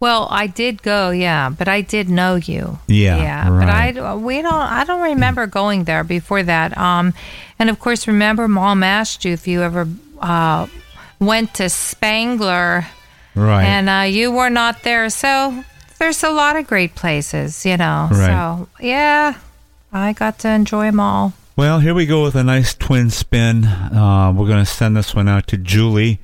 Well, 0.00 0.28
I 0.30 0.46
did 0.48 0.82
go, 0.82 1.10
yeah, 1.10 1.48
but 1.48 1.66
I 1.66 1.80
did 1.80 2.10
know 2.10 2.34
you. 2.34 2.78
Yeah, 2.86 3.16
yeah, 3.16 3.48
right. 3.48 3.94
but 3.94 4.04
I 4.04 4.14
we 4.16 4.42
don't 4.42 4.52
I 4.52 4.84
don't 4.84 5.00
remember 5.00 5.46
going 5.46 5.84
there 5.84 6.04
before 6.04 6.42
that. 6.42 6.76
Um, 6.76 7.14
and 7.58 7.70
of 7.70 7.78
course, 7.80 8.06
remember 8.06 8.46
Mom 8.48 8.82
asked 8.82 9.24
you 9.24 9.32
if 9.32 9.46
you 9.48 9.62
ever 9.62 9.88
uh 10.20 10.66
went 11.26 11.54
to 11.54 11.68
Spangler, 11.68 12.86
Right. 13.34 13.64
and 13.64 13.88
uh, 13.88 14.02
you 14.08 14.30
were 14.32 14.50
not 14.50 14.82
there. 14.82 15.08
So 15.10 15.64
there's 15.98 16.22
a 16.22 16.30
lot 16.30 16.56
of 16.56 16.66
great 16.66 16.94
places, 16.94 17.64
you 17.66 17.76
know. 17.76 18.08
Right. 18.10 18.26
So 18.26 18.68
yeah, 18.80 19.34
I 19.92 20.12
got 20.12 20.38
to 20.40 20.48
enjoy 20.50 20.86
them 20.86 21.00
all. 21.00 21.32
well, 21.56 21.80
here 21.80 21.94
we 21.94 22.06
go 22.06 22.22
with 22.24 22.34
a 22.34 22.42
nice 22.44 22.74
twin 22.74 23.10
spin. 23.10 23.64
Uh, 23.64 24.32
we're 24.36 24.46
going 24.48 24.64
to 24.64 24.70
send 24.70 24.96
this 24.96 25.14
one 25.14 25.28
out 25.28 25.46
to 25.48 25.56
Julie 25.56 26.20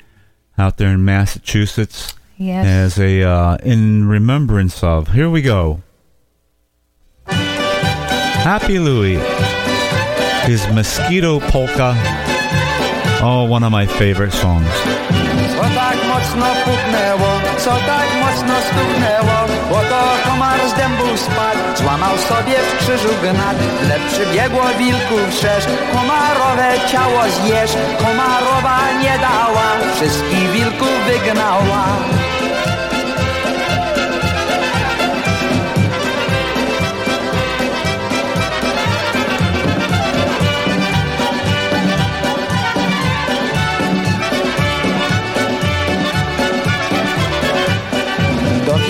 out 0.59 0.77
there 0.77 0.89
in 0.91 1.05
Massachusetts 1.05 2.15
Yes. 2.37 2.67
as 2.97 2.99
a 2.99 3.23
uh, 3.23 3.57
in 3.63 4.09
remembrance 4.09 4.83
of. 4.83 5.09
Here 5.09 5.29
we 5.31 5.43
go. 5.43 5.83
Happy 7.27 8.79
Louie. 8.79 9.19
His 10.47 10.67
Mosquito 10.69 11.39
Polka. 11.41 11.95
Oh, 13.23 13.45
one 13.45 13.63
of 13.65 13.71
my 13.71 13.87
favorite 13.87 14.33
songs. 14.33 14.73
Co 15.57 15.63
tak 15.75 15.97
mocno 16.09 16.47
puknęło, 16.65 17.31
co 17.59 17.71
tak 17.71 18.09
mocno 18.21 18.55
stuknęło 18.69 19.39
Bo 19.71 19.77
to 19.91 20.31
komar 20.31 20.61
z 20.69 20.75
dębu 20.75 21.17
spadł, 21.17 21.61
złamał 21.77 22.19
sobie 22.19 22.57
w 22.59 22.79
krzyżu 22.79 23.09
gnat 23.23 23.57
Tle 23.81 23.97
przybiegło 24.09 24.65
wilków 24.79 25.35
szerz, 25.41 25.65
komarowe 25.93 26.69
ciało 26.93 27.23
zjesz 27.37 27.75
Komarowa 27.99 28.79
nie 29.03 29.19
dała, 29.19 29.69
wszystkich 29.95 30.51
wilków 30.51 30.95
wygnała 31.07 31.85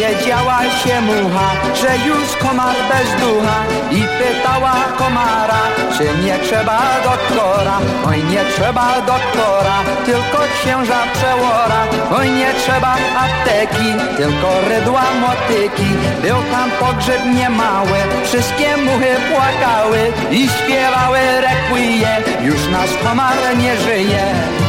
Dowiedziała 0.00 0.62
się 0.62 1.00
mucha, 1.00 1.50
że 1.74 2.06
już 2.08 2.36
komar 2.36 2.76
bez 2.88 3.20
ducha. 3.20 3.60
I 3.90 4.02
pytała 4.18 4.74
komara, 4.98 5.62
czy 5.96 6.04
nie 6.24 6.38
trzeba 6.38 6.80
doktora. 7.04 7.78
Oj 8.06 8.24
nie 8.24 8.44
trzeba 8.44 9.00
doktora, 9.00 9.78
tylko 10.06 10.38
księża 10.54 10.98
przełora. 11.14 11.82
Oj 12.18 12.30
nie 12.30 12.54
trzeba 12.54 12.96
apteki, 13.24 14.16
tylko 14.16 14.48
rydła 14.68 15.04
motyki. 15.20 15.90
Był 16.22 16.36
tam 16.52 16.70
pogrzeb 16.70 17.20
niemały, 17.34 17.98
wszystkie 18.24 18.76
muchy 18.76 19.16
płakały 19.30 20.12
I 20.30 20.48
śpiewały 20.48 21.18
requiem, 21.40 22.44
już 22.46 22.68
nasz 22.72 23.04
komar 23.04 23.56
nie 23.58 23.76
żyje 23.76 24.59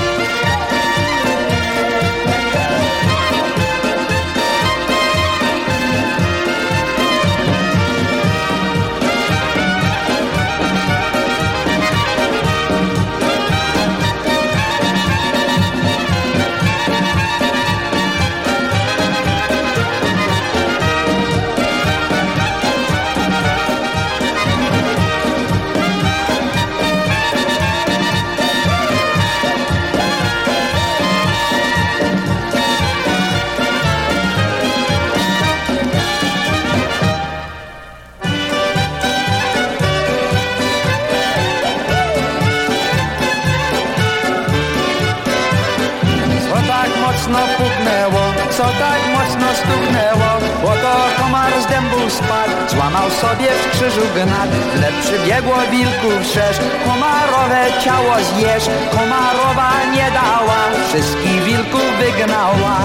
krzyżu 53.82 54.08
gnat, 54.16 54.50
tle 54.76 54.90
przybiegło 55.02 55.58
wilków 55.72 56.26
szerz, 56.34 56.58
komarowe 56.86 57.62
ciało 57.84 58.16
zjesz, 58.16 58.70
komarowa 58.92 59.72
nie 59.94 60.12
dała, 60.12 60.60
wszystkich 60.88 61.44
wilków 61.44 61.86
wygnała. 62.00 62.78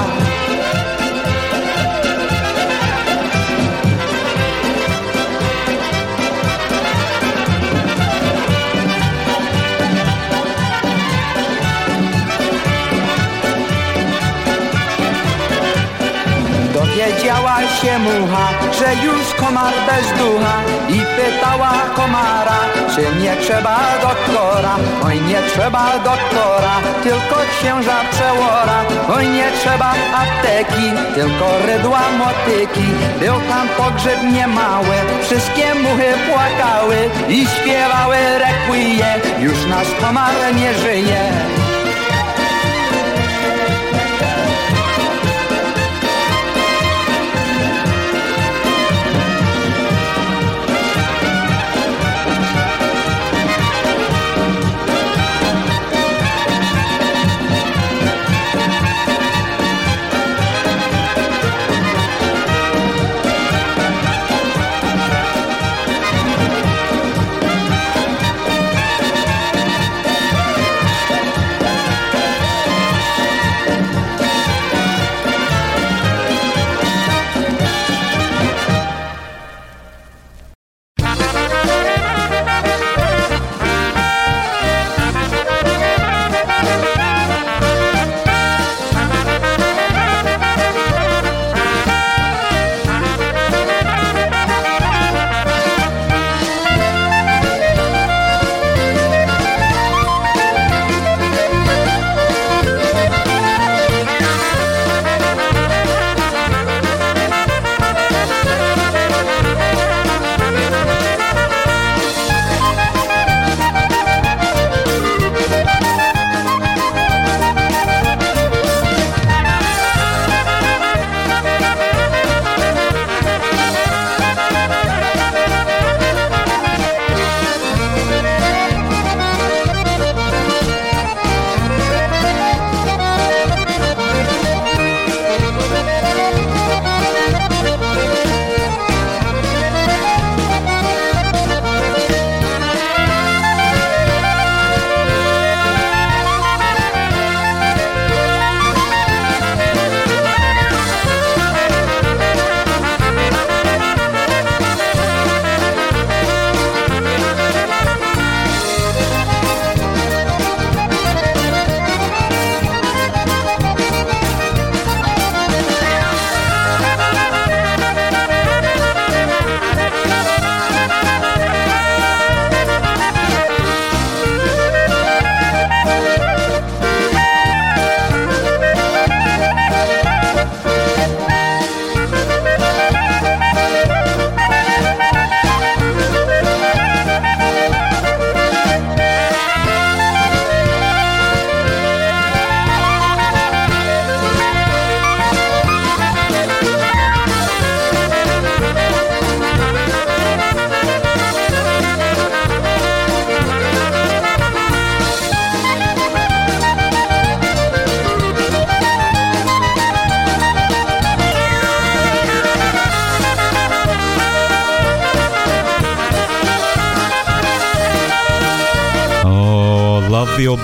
Dowiedziała 17.06 17.56
się 17.80 17.98
mucha, 17.98 18.48
że 18.78 19.04
już 19.04 19.34
komar 19.34 19.74
bez 19.86 20.18
ducha 20.18 20.56
i 20.88 21.00
pytała 21.16 21.72
komara, 21.96 22.60
czy 22.94 23.22
nie 23.22 23.36
trzeba 23.36 23.78
doktora, 24.02 24.76
oj 25.04 25.20
nie 25.20 25.42
trzeba 25.42 25.86
doktora, 25.98 26.74
tylko 27.02 27.36
księża 27.58 27.96
przełora, 28.10 28.84
oj 29.16 29.28
nie 29.28 29.50
trzeba 29.60 29.94
apteki, 30.22 30.90
tylko 31.14 31.46
rydła 31.66 32.02
motyki. 32.18 32.88
Był 33.20 33.34
tam 33.48 33.68
pogrzeb 33.68 34.22
niemały, 34.32 34.96
wszystkie 35.22 35.74
muchy 35.74 36.12
płakały 36.26 36.96
i 37.28 37.46
śpiewały 37.46 38.16
requie, 38.38 39.28
już 39.40 39.66
nasz 39.66 39.88
komar 40.00 40.34
nie 40.56 40.74
żyje. 40.74 41.65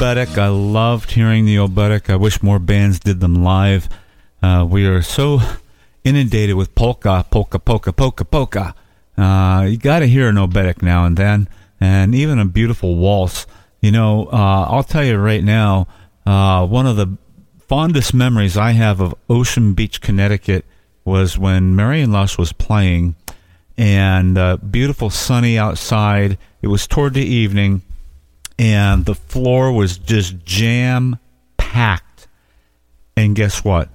Love 0.02 0.16
Oberek. 0.16 0.36
I 0.38 0.48
loved 0.48 1.12
hearing 1.12 1.44
the 1.44 1.56
Oberek. 1.56 2.10
I 2.10 2.16
wish 2.16 2.42
more 2.42 2.58
bands 2.58 2.98
did 2.98 3.20
them 3.20 3.44
live. 3.44 3.88
Uh, 4.42 4.66
we 4.68 4.84
are 4.84 5.00
so 5.00 5.40
inundated 6.02 6.56
with 6.56 6.74
polka, 6.74 7.24
polka, 7.30 7.60
polka, 7.60 7.92
polka, 7.92 8.24
polka. 8.24 8.74
Uh, 9.16 9.66
you 9.68 9.76
got 9.76 10.00
to 10.00 10.06
hear 10.06 10.28
an 10.28 10.34
Oberek 10.34 10.82
now 10.82 11.04
and 11.04 11.16
then, 11.16 11.48
and 11.80 12.16
even 12.16 12.40
a 12.40 12.44
beautiful 12.44 12.96
waltz. 12.96 13.46
You 13.80 13.92
know, 13.92 14.26
uh, 14.26 14.66
I'll 14.68 14.82
tell 14.82 15.04
you 15.04 15.18
right 15.18 15.44
now, 15.44 15.86
uh, 16.26 16.66
one 16.66 16.88
of 16.88 16.96
the 16.96 17.16
fondest 17.68 18.12
memories 18.12 18.56
I 18.56 18.72
have 18.72 19.00
of 19.00 19.14
Ocean 19.30 19.72
Beach, 19.72 20.00
Connecticut 20.00 20.64
was 21.04 21.38
when 21.38 21.76
Marion 21.76 22.10
Lush 22.10 22.36
was 22.36 22.52
playing 22.52 23.14
and 23.76 24.36
uh, 24.36 24.56
beautiful 24.56 25.10
sunny 25.10 25.56
outside. 25.56 26.38
It 26.60 26.68
was 26.68 26.88
toward 26.88 27.14
the 27.14 27.24
evening, 27.24 27.82
and 28.62 29.04
the 29.04 29.14
floor 29.14 29.72
was 29.72 29.98
just 29.98 30.44
jam 30.44 31.18
packed. 31.56 32.28
And 33.16 33.34
guess 33.36 33.64
what? 33.64 33.88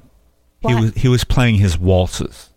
what? 0.61 0.73
He 0.75 0.81
was 0.81 0.93
he 0.95 1.07
was 1.07 1.23
playing 1.23 1.55
his 1.55 1.77
waltzes. 1.77 2.49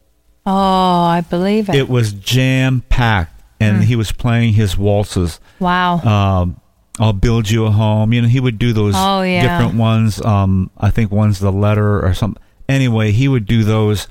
Oh, 0.44 0.52
I 0.52 1.20
believe 1.28 1.68
it. 1.68 1.74
It 1.74 1.88
was 1.88 2.12
jam 2.12 2.82
packed, 2.88 3.42
and 3.60 3.84
he 3.84 3.94
was 3.94 4.10
playing 4.12 4.54
his 4.54 4.76
waltzes. 4.76 5.38
wow. 5.60 5.98
Um, 6.00 6.60
I'll 6.98 7.12
build 7.14 7.48
you 7.48 7.64
a 7.64 7.70
home. 7.70 8.12
You 8.12 8.22
know, 8.22 8.28
he 8.28 8.40
would 8.40 8.58
do 8.58 8.72
those 8.74 8.94
Oh, 8.96 9.22
yeah. 9.22 9.42
different 9.58 9.78
ones. 9.78 10.20
Um, 10.22 10.70
I 10.76 10.90
think 10.90 11.10
one's 11.10 11.38
the 11.38 11.52
letter 11.52 12.04
or 12.04 12.12
something. 12.12 12.42
Anyway, 12.68 13.10
he 13.12 13.26
would 13.26 13.46
do 13.46 13.64
those, 13.64 14.06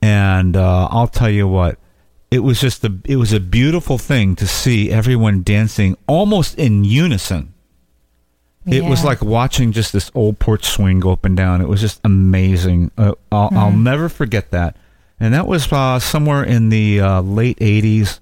and 0.00 0.56
uh, 0.56 0.88
I'll 0.90 1.06
tell 1.06 1.30
you 1.30 1.46
what, 1.46 1.78
it 2.32 2.40
was 2.40 2.60
just 2.60 2.82
a 2.84 2.92
it 3.04 3.16
was 3.16 3.32
a 3.32 3.38
beautiful 3.40 3.98
thing 3.98 4.34
to 4.36 4.46
see 4.46 4.90
everyone 4.90 5.42
dancing 5.44 5.96
almost 6.08 6.58
in 6.58 6.82
unison. 6.84 7.52
It 8.64 8.84
was 8.84 9.04
like 9.04 9.20
watching 9.22 9.72
just 9.72 9.92
this 9.92 10.08
old 10.14 10.38
porch 10.38 10.64
swing 10.64 11.00
go 11.00 11.10
up 11.10 11.24
and 11.24 11.36
down. 11.36 11.60
It 11.60 11.66
was 11.68 11.80
just 11.80 12.00
amazing. 12.04 12.92
Uh, 12.96 13.12
I'll, 13.32 13.50
I'll 13.52 13.70
Hmm. 13.72 13.82
never 13.82 14.08
forget 14.08 14.50
that. 14.52 14.76
And 15.18 15.34
that 15.34 15.48
was 15.48 15.70
uh, 15.72 15.98
somewhere 15.98 16.44
in 16.44 16.68
the 16.68 17.00
uh, 17.00 17.20
late 17.22 17.58
80s, 17.58 18.20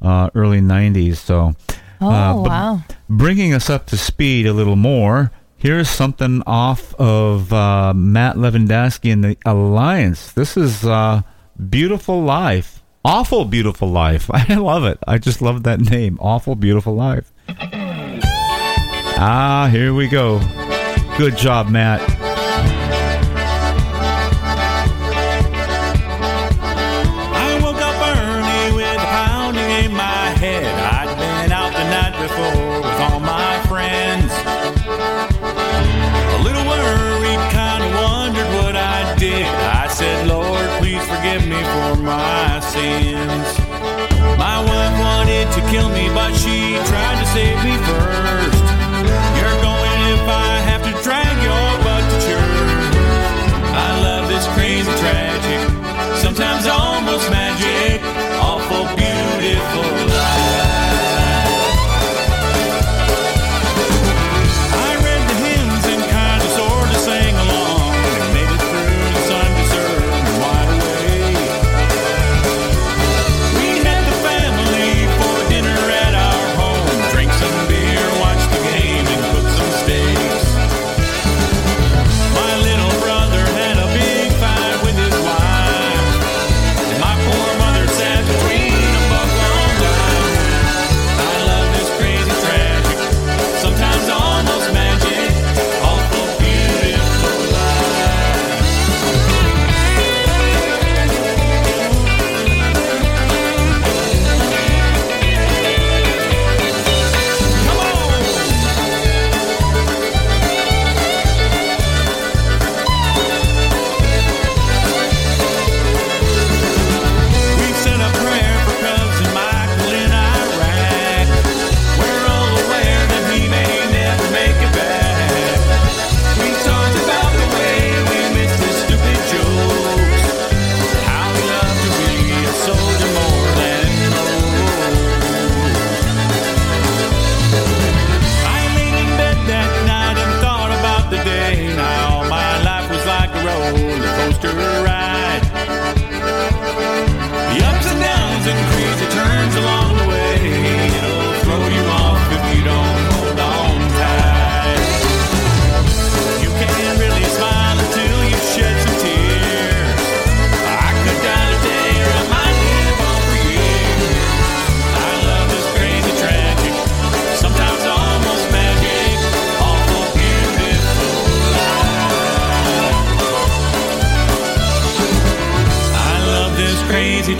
uh, 0.00 0.30
early 0.34 0.60
90s. 0.60 1.16
So, 1.16 1.54
Oh, 2.00 2.08
uh, 2.08 2.32
but 2.34 2.48
wow. 2.48 2.82
bringing 3.08 3.52
us 3.52 3.68
up 3.68 3.86
to 3.86 3.96
speed 3.98 4.46
a 4.46 4.52
little 4.52 4.76
more, 4.76 5.32
here's 5.56 5.90
something 5.90 6.42
off 6.46 6.94
of 6.94 7.52
uh, 7.52 7.92
Matt 7.92 8.36
Lewandowski 8.36 9.12
and 9.12 9.24
the 9.24 9.36
Alliance. 9.44 10.32
This 10.32 10.56
is 10.56 10.84
uh, 10.86 11.22
Beautiful 11.68 12.22
Life. 12.22 12.79
Awful 13.04 13.44
Beautiful 13.46 13.88
Life. 13.88 14.30
I 14.32 14.54
love 14.54 14.84
it. 14.84 14.98
I 15.06 15.18
just 15.18 15.40
love 15.40 15.62
that 15.64 15.80
name. 15.80 16.18
Awful 16.20 16.54
Beautiful 16.54 16.94
Life. 16.94 17.32
Ah, 19.22 19.68
here 19.70 19.92
we 19.94 20.08
go. 20.08 20.40
Good 21.18 21.36
job, 21.36 21.68
Matt. 21.68 22.00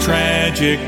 Tragic, 0.01 0.79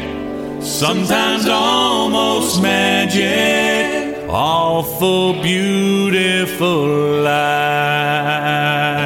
sometimes 0.62 1.48
almost 1.48 2.62
magic, 2.62 4.28
awful 4.30 5.34
beautiful 5.42 7.22
life. 7.22 9.03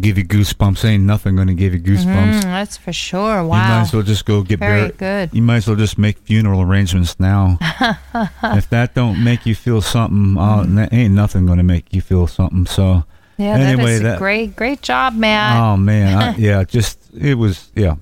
Don't 0.00 0.08
give 0.08 0.18
you 0.18 0.24
goosebumps, 0.24 0.84
ain't 0.84 1.04
nothing 1.04 1.36
to 1.36 1.54
give 1.54 1.74
you 1.74 1.80
goosebumps. 1.80 2.40
Mm, 2.40 2.42
that's 2.42 2.76
for 2.76 2.92
sure. 2.92 3.44
Wow. 3.44 3.62
You 3.62 3.68
might 3.68 3.80
as 3.82 3.92
well 3.92 4.02
just 4.02 4.24
go 4.24 4.42
get 4.42 4.58
Very 4.58 4.80
buried. 4.92 4.98
good. 4.98 5.30
You 5.34 5.42
might 5.42 5.56
as 5.56 5.66
well 5.66 5.76
just 5.76 5.98
make 5.98 6.18
funeral 6.18 6.62
arrangements 6.62 7.18
now. 7.20 7.58
if 8.54 8.68
that 8.70 8.94
don't 8.94 9.22
make 9.22 9.44
you 9.46 9.54
feel 9.54 9.80
something, 9.82 10.38
uh, 10.38 10.64
that 10.76 10.92
ain't 10.92 11.14
nothing 11.14 11.46
to 11.46 11.62
make 11.62 11.92
you 11.92 12.00
feel 12.00 12.26
something. 12.26 12.66
So, 12.66 13.04
Yeah, 13.36 13.56
anyway, 13.56 13.84
that 13.84 13.90
is 13.92 14.02
that- 14.02 14.16
a 14.16 14.18
great, 14.18 14.56
great 14.56 14.80
job, 14.82 15.14
man. 15.14 15.56
oh 15.62 15.76
man, 15.76 16.18
I, 16.18 16.34
yeah, 16.38 16.64
just 16.64 16.98
it 17.14 17.34
was, 17.34 17.70
yeah, 17.74 17.96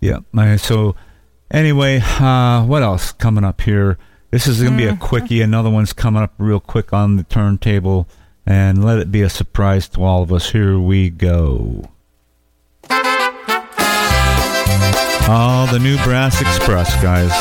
yeah. 0.00 0.56
So, 0.56 0.94
anyway, 1.50 2.00
uh, 2.02 2.64
what 2.64 2.82
else 2.82 3.12
coming 3.12 3.44
up 3.44 3.60
here? 3.62 3.98
This 4.30 4.46
is 4.48 4.60
going 4.60 4.72
to 4.72 4.76
be 4.76 4.88
a 4.88 4.96
quickie. 4.96 5.42
Another 5.42 5.70
one's 5.70 5.92
coming 5.92 6.20
up 6.22 6.34
real 6.38 6.58
quick 6.60 6.92
on 6.92 7.16
the 7.16 7.22
turntable. 7.22 8.08
And 8.46 8.84
let 8.84 8.98
it 8.98 9.10
be 9.10 9.22
a 9.22 9.30
surprise 9.30 9.88
to 9.90 10.02
all 10.04 10.22
of 10.22 10.32
us. 10.32 10.50
Here 10.50 10.78
we 10.78 11.08
go. 11.10 11.88
Oh, 15.26 15.66
the 15.72 15.78
new 15.78 15.96
Brass 16.04 16.42
Express, 16.42 16.94
guys. 17.02 17.32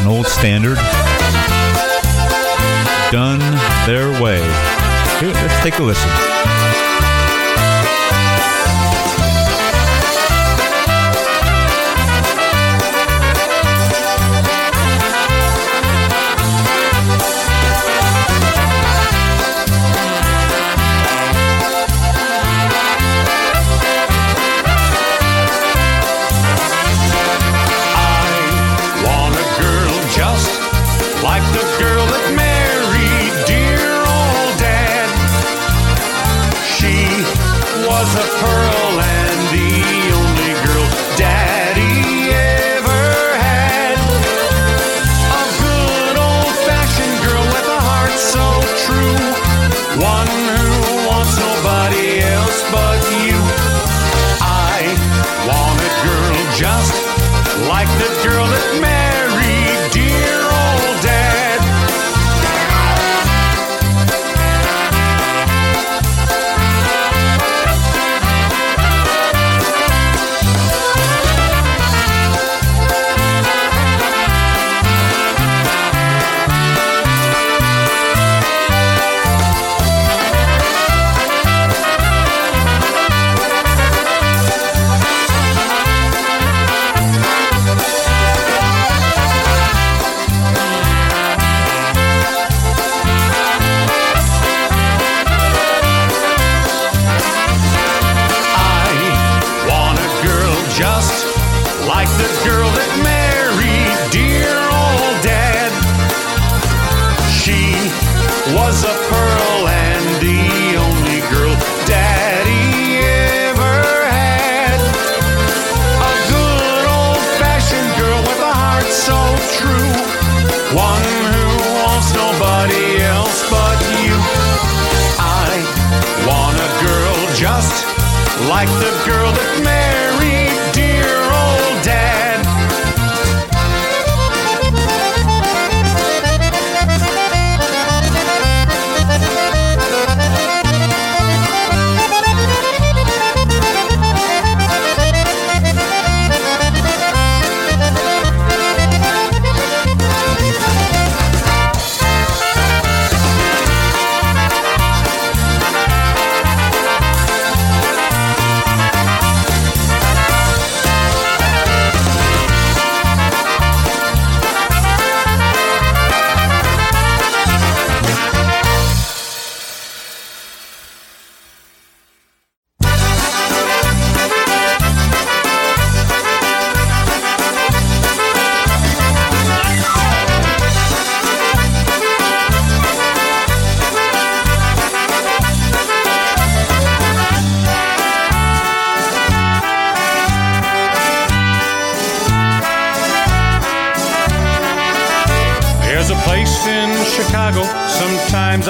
An 0.00 0.06
old 0.06 0.26
standard. 0.26 0.78
Done 3.10 3.40
their 3.86 4.22
way. 4.22 4.42
Here, 5.18 5.32
let's 5.32 5.60
take 5.62 5.78
a 5.78 5.82
listen. 5.82 6.10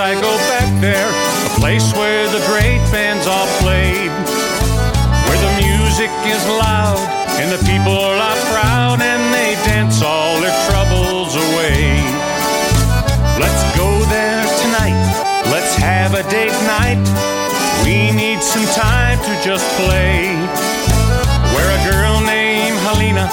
I 0.04 0.12
go 0.20 0.36
back 0.52 0.68
there. 0.84 1.08
A 1.48 1.52
place 1.56 1.88
where 1.96 2.28
the 2.28 2.44
great 2.44 2.84
bands 2.92 3.24
all 3.24 3.48
played. 3.64 4.12
Where 5.24 5.40
the 5.40 5.52
music 5.64 6.12
is 6.28 6.44
loud 6.60 7.00
and 7.40 7.48
the 7.48 7.56
people 7.64 7.96
are 7.96 8.36
proud 8.52 9.00
and 9.00 9.32
they 9.32 9.56
dance 9.64 10.04
all 10.04 10.36
their 10.44 10.52
troubles 10.68 11.32
away. 11.32 12.04
Let's 13.40 13.64
go 13.80 13.88
there 14.12 14.44
tonight, 14.60 15.00
let's 15.48 15.72
have 15.80 16.12
a 16.12 16.24
date 16.28 16.52
night. 16.68 17.00
We 17.80 18.12
need 18.12 18.44
some 18.44 18.68
time 18.76 19.16
to 19.24 19.32
just 19.40 19.64
play. 19.80 20.36
Where 21.56 21.70
a 21.72 21.80
girl 21.88 22.20
named 22.20 22.76
Helena 22.84 23.24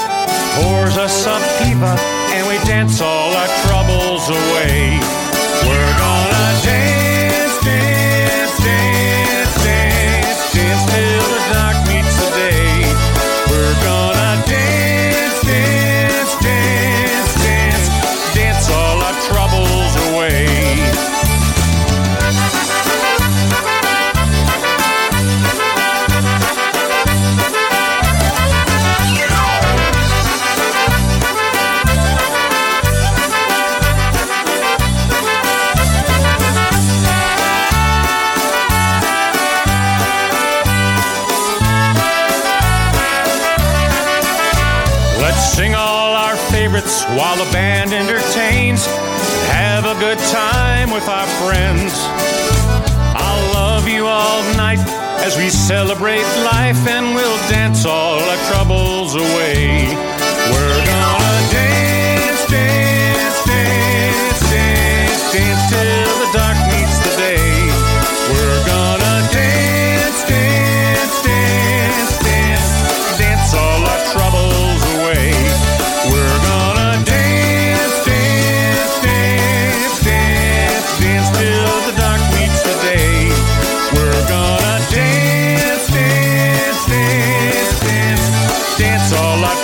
pours 0.55 0.95
us 0.95 1.11
some 1.11 1.43
piva 1.59 1.99
and 2.31 2.47
we 2.47 2.55
dance 2.63 3.01
all 3.01 3.35
our 3.35 3.51
troubles 3.67 4.23
away. 4.31 5.03
We're 5.67 5.95
gonna 5.99 6.40
dance, 6.63 6.90
while 47.15 47.37
the 47.37 47.49
band 47.51 47.93
entertains. 47.93 48.85
Have 49.47 49.85
a 49.85 49.97
good 49.99 50.19
time 50.31 50.91
with 50.91 51.07
our 51.07 51.27
friends. 51.41 51.93
I'll 53.15 53.53
love 53.53 53.87
you 53.87 54.05
all 54.05 54.41
night 54.57 54.79
as 55.23 55.37
we 55.37 55.49
celebrate 55.49 56.27
life 56.43 56.87
and 56.87 57.15
we'll 57.15 57.37
dance 57.49 57.85
all 57.85 58.19
our 58.19 58.51
troubles 58.51 59.15
away. 59.15 60.10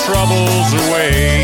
troubles 0.08 0.74
away. 0.74 1.37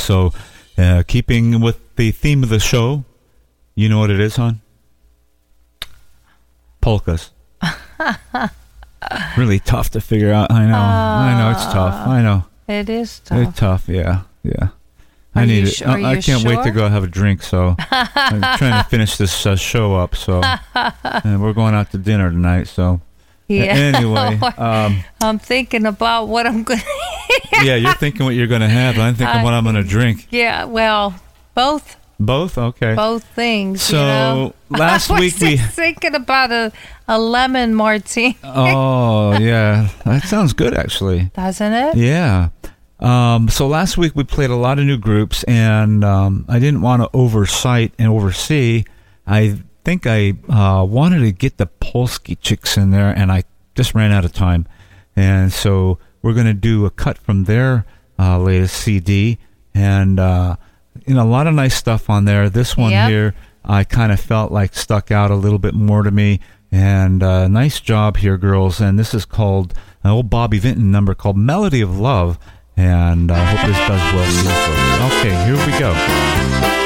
So 0.00 0.32
uh, 0.76 1.02
keeping 1.06 1.60
with 1.60 1.96
the 1.96 2.10
theme 2.10 2.42
of 2.42 2.48
the 2.48 2.58
show, 2.58 3.04
you 3.74 3.88
know 3.88 3.98
what 3.98 4.10
it 4.10 4.20
is, 4.20 4.36
hon? 4.36 4.60
Polkas. 6.80 7.30
really 9.36 9.58
tough 9.58 9.90
to 9.90 10.00
figure 10.00 10.32
out. 10.32 10.50
I 10.50 10.66
know. 10.66 10.74
I 10.74 11.38
know 11.38 11.50
it's 11.50 11.72
tough. 11.72 12.06
I 12.06 12.22
know. 12.22 12.44
It 12.68 12.88
is 12.88 13.20
tough. 13.20 13.48
It's 13.48 13.58
tough. 13.58 13.88
Yeah, 13.88 14.22
yeah. 14.42 14.68
I 15.34 15.44
need 15.44 15.60
you 15.60 15.66
it. 15.66 15.86
I 15.86 16.12
I 16.12 16.20
can't 16.20 16.44
wait 16.44 16.62
to 16.64 16.70
go 16.70 16.88
have 16.88 17.04
a 17.04 17.06
drink. 17.06 17.42
So 17.42 17.76
I'm 17.90 18.58
trying 18.58 18.82
to 18.82 18.88
finish 18.88 19.16
this 19.16 19.46
uh, 19.46 19.56
show 19.56 19.94
up. 19.94 20.16
So 20.16 20.42
and 20.74 21.42
we're 21.42 21.52
going 21.52 21.74
out 21.74 21.90
to 21.92 21.98
dinner 21.98 22.30
tonight. 22.30 22.66
So 22.66 23.00
Yeah. 23.56 23.74
anyway, 23.74 24.38
um, 24.58 25.02
I'm 25.22 25.38
thinking 25.38 25.86
about 25.86 26.28
what 26.28 26.46
I'm 26.46 26.62
going 26.62 26.80
to. 26.80 27.64
yeah, 27.64 27.74
you're 27.76 27.94
thinking 27.94 28.24
what 28.24 28.34
you're 28.34 28.46
going 28.46 28.60
to 28.62 28.68
have. 28.68 28.98
I'm 28.98 29.14
thinking 29.14 29.36
I- 29.40 29.44
what 29.44 29.52
I'm 29.54 29.64
going 29.64 29.76
to 29.76 29.82
drink. 29.84 30.28
Yeah, 30.30 30.64
well, 30.64 31.14
both 31.54 31.96
Both. 32.18 32.58
Okay. 32.58 32.94
both 32.94 33.24
things. 33.24 33.82
So, 33.82 33.96
you 33.96 34.02
know? 34.06 34.54
last 34.78 35.10
I 35.10 35.14
was 35.14 35.20
week 35.20 35.40
we- 35.40 35.56
thinking 35.56 36.14
about 36.14 36.52
a, 36.52 36.72
a 37.08 37.18
lemon 37.18 37.74
martini, 37.74 38.36
Oh 38.44 39.38
yeah, 39.38 39.88
that 40.04 40.22
sounds 40.24 40.52
good 40.52 40.74
actually. 40.74 41.30
doesn't 41.34 41.72
it? 41.72 41.96
Yeah. 41.96 42.50
Um, 43.00 43.48
so 43.48 43.66
last 43.66 43.96
week 43.96 44.14
we 44.14 44.24
played 44.24 44.50
a 44.50 44.56
lot 44.56 44.78
of 44.78 44.84
new 44.84 44.98
groups, 44.98 45.42
and 45.44 46.04
um, 46.04 46.44
I 46.48 46.58
didn't 46.58 46.82
want 46.82 47.00
to 47.02 47.08
oversight 47.14 47.94
and 47.98 48.08
oversee. 48.08 48.84
I 49.26 49.58
think 49.84 50.06
I 50.06 50.34
uh, 50.48 50.84
wanted 50.84 51.20
to 51.20 51.32
get 51.32 51.56
the 51.58 51.66
Polsky 51.66 52.36
Chicks 52.40 52.76
in 52.76 52.90
there, 52.90 53.10
and 53.10 53.30
I 53.32 53.44
just 53.74 53.94
ran 53.94 54.12
out 54.12 54.24
of 54.24 54.32
time. 54.32 54.66
And 55.16 55.52
so 55.52 55.98
we're 56.22 56.34
going 56.34 56.46
to 56.46 56.54
do 56.54 56.86
a 56.86 56.90
cut 56.90 57.18
from 57.18 57.44
their 57.44 57.84
uh, 58.18 58.38
latest 58.38 58.76
CD, 58.76 59.38
and 59.74 60.18
uh, 60.20 60.56
you 61.06 61.14
know 61.14 61.24
a 61.24 61.28
lot 61.28 61.46
of 61.46 61.54
nice 61.54 61.74
stuff 61.74 62.08
on 62.10 62.24
there. 62.24 62.48
This 62.50 62.76
one 62.76 62.90
Yep. 62.90 63.08
here, 63.10 63.34
I 63.64 63.84
kind 63.84 64.12
of 64.12 64.20
felt 64.20 64.52
like 64.52 64.74
stuck 64.74 65.10
out 65.10 65.30
a 65.30 65.34
little 65.36 65.58
bit 65.58 65.74
more 65.74 66.02
to 66.02 66.10
me. 66.10 66.40
And 66.72 67.22
uh, 67.22 67.48
nice 67.48 67.80
job 67.80 68.18
here, 68.18 68.36
girls. 68.38 68.80
And 68.80 68.96
this 68.98 69.12
is 69.12 69.24
called 69.24 69.74
an 70.04 70.10
old 70.12 70.30
Bobby 70.30 70.58
Vinton 70.60 70.90
number 70.92 71.14
called 71.14 71.36
Melody 71.36 71.80
of 71.80 71.98
Love. 71.98 72.38
And 72.76 73.30
I 73.32 73.44
hope 73.44 73.66
this 73.66 73.76
does 73.76 74.14
well 74.14 74.24
for 74.24 74.48
you 74.48 75.08
folks. 75.08 75.14
Okay, 75.16 75.44
here 75.46 75.66
we 75.66 75.78
go. 75.80 76.79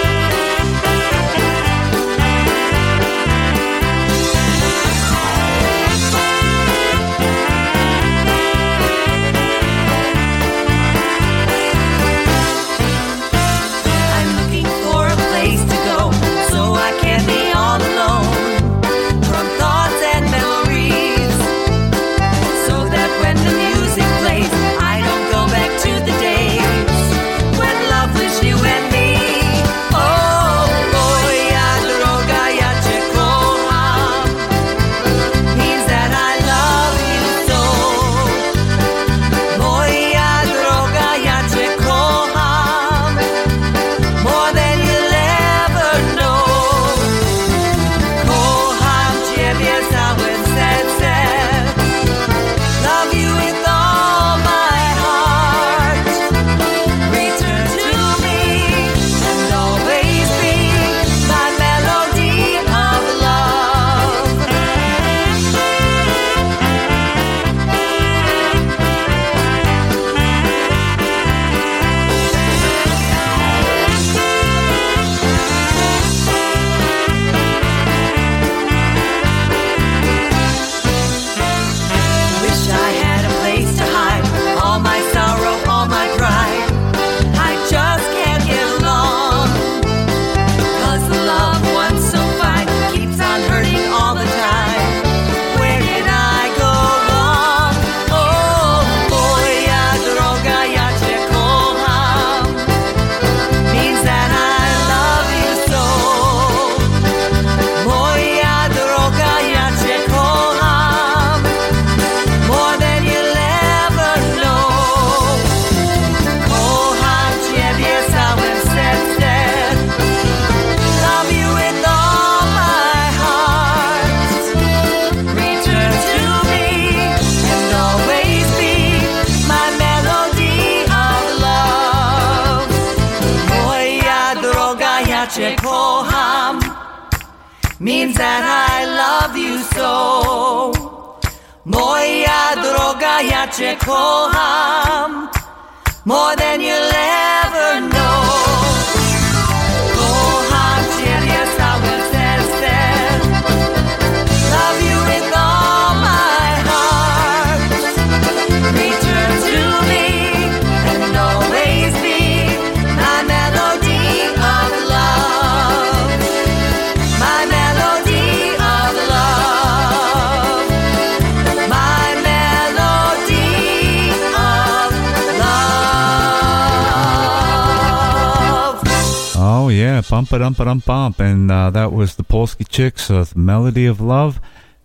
Bump 180.15 180.31
a 180.31 180.39
dum 180.39 180.53
dum 180.53 180.79
bump, 180.87 181.19
and 181.19 181.51
uh, 181.51 181.71
that 181.71 181.91
was 181.93 182.15
the 182.15 182.23
Polsky 182.23 182.65
Chicks 182.69 183.09
with 183.09 183.35
"Melody 183.35 183.87
of 183.87 184.01
Love." 184.01 184.39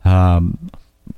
Um, 0.04 0.72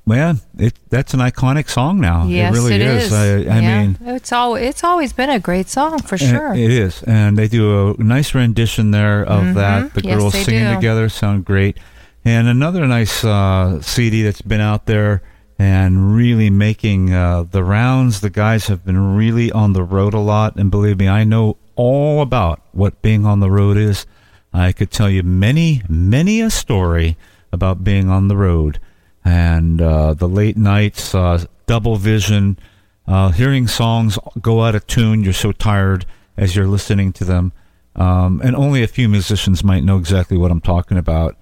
man, 0.06 0.42
it 0.58 0.74
that's 0.90 1.14
an 1.14 1.22
iconic 1.22 1.70
song 1.70 2.02
now. 2.02 2.26
Yes, 2.28 2.52
it 2.54 2.58
really 2.58 2.76
it 2.76 2.82
is. 2.82 3.04
is. 3.06 3.14
I, 3.14 3.26
I 3.56 3.60
Yeah. 3.62 3.82
mean, 3.84 3.98
it's 4.02 4.34
all 4.34 4.56
it's 4.56 4.84
always 4.84 5.14
been 5.14 5.30
a 5.30 5.40
great 5.40 5.70
song 5.70 6.00
for 6.00 6.18
sure. 6.18 6.54
it 6.54 6.70
is, 6.72 7.04
and 7.04 7.38
they 7.38 7.48
do 7.48 7.92
a 7.92 8.04
nice 8.04 8.36
rendition 8.36 8.92
there 8.92 9.24
of 9.24 9.54
that. 9.56 9.94
The 9.94 10.02
Mm-hmm. 10.02 10.08
Yes, 10.10 10.20
girls 10.20 10.34
singing 10.34 10.68
do. 10.68 10.76
together 10.76 11.08
sound 11.08 11.46
great, 11.46 11.78
and 12.26 12.50
another 12.50 12.86
nice 12.88 13.24
uh, 13.24 13.82
CD 13.82 14.24
that's 14.24 14.42
been 14.42 14.60
out 14.60 14.88
there 14.88 15.22
and 15.58 16.14
really 16.18 16.50
making 16.50 17.14
uh, 17.14 17.44
the 17.44 17.64
rounds. 17.64 18.20
The 18.20 18.30
guys 18.30 18.68
have 18.68 18.84
been 18.84 19.16
really 19.16 19.54
on 19.54 19.72
the 19.72 19.84
road 19.84 20.14
a 20.14 20.20
lot, 20.20 20.58
and 20.58 20.70
believe 20.70 21.00
me, 21.00 21.08
I 21.08 21.24
know 21.24 21.56
all 21.82 22.22
about 22.22 22.62
what 22.74 23.02
being 23.02 23.26
on 23.26 23.40
the 23.40 23.50
road 23.50 23.76
is. 23.76 24.06
I 24.54 24.72
could 24.72 24.92
tell 24.92 25.10
you 25.10 25.24
many, 25.24 25.82
many 25.90 26.40
a 26.40 26.52
story 26.52 27.18
about 27.52 27.84
being 27.84 28.08
on 28.08 28.28
the 28.28 28.38
road 28.38 28.80
and 29.26 29.82
uh, 29.82 30.14
the 30.14 30.28
late 30.28 30.58
nights, 30.58 31.16
uh, 31.16 31.44
double 31.66 31.96
vision, 31.96 32.60
uh, 33.08 33.30
hearing 33.30 33.68
songs 33.68 34.20
go 34.40 34.62
out 34.62 34.76
of 34.76 34.86
tune. 34.86 35.24
You're 35.24 35.34
so 35.34 35.52
tired, 35.52 36.06
as 36.38 36.56
you're 36.56 36.68
listening 36.68 37.14
to 37.14 37.26
them. 37.26 37.52
Um, 37.96 38.42
and 38.44 38.56
only 38.56 38.84
a 38.84 38.88
few 38.88 39.10
musicians 39.10 39.64
might 39.64 39.84
know 39.84 39.98
exactly 39.98 40.38
what 40.38 40.52
I'm 40.52 40.62
talking 40.62 41.00
about. 41.00 41.36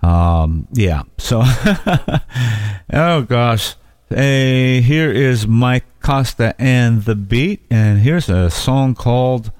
Um, 0.00 0.68
yeah. 0.72 1.02
So, 1.18 1.42
oh 2.94 3.22
gosh. 3.28 3.74
Hey, 4.08 4.80
here 4.80 5.12
is 5.12 5.46
Mike 5.46 5.84
Costa 6.00 6.54
and 6.58 7.04
the 7.04 7.14
Beat, 7.14 7.62
and 7.70 8.00
here's 8.00 8.30
a 8.30 8.50
song 8.50 8.94
called 8.94 9.52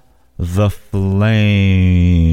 The 0.43 0.70
Flame. 0.70 2.32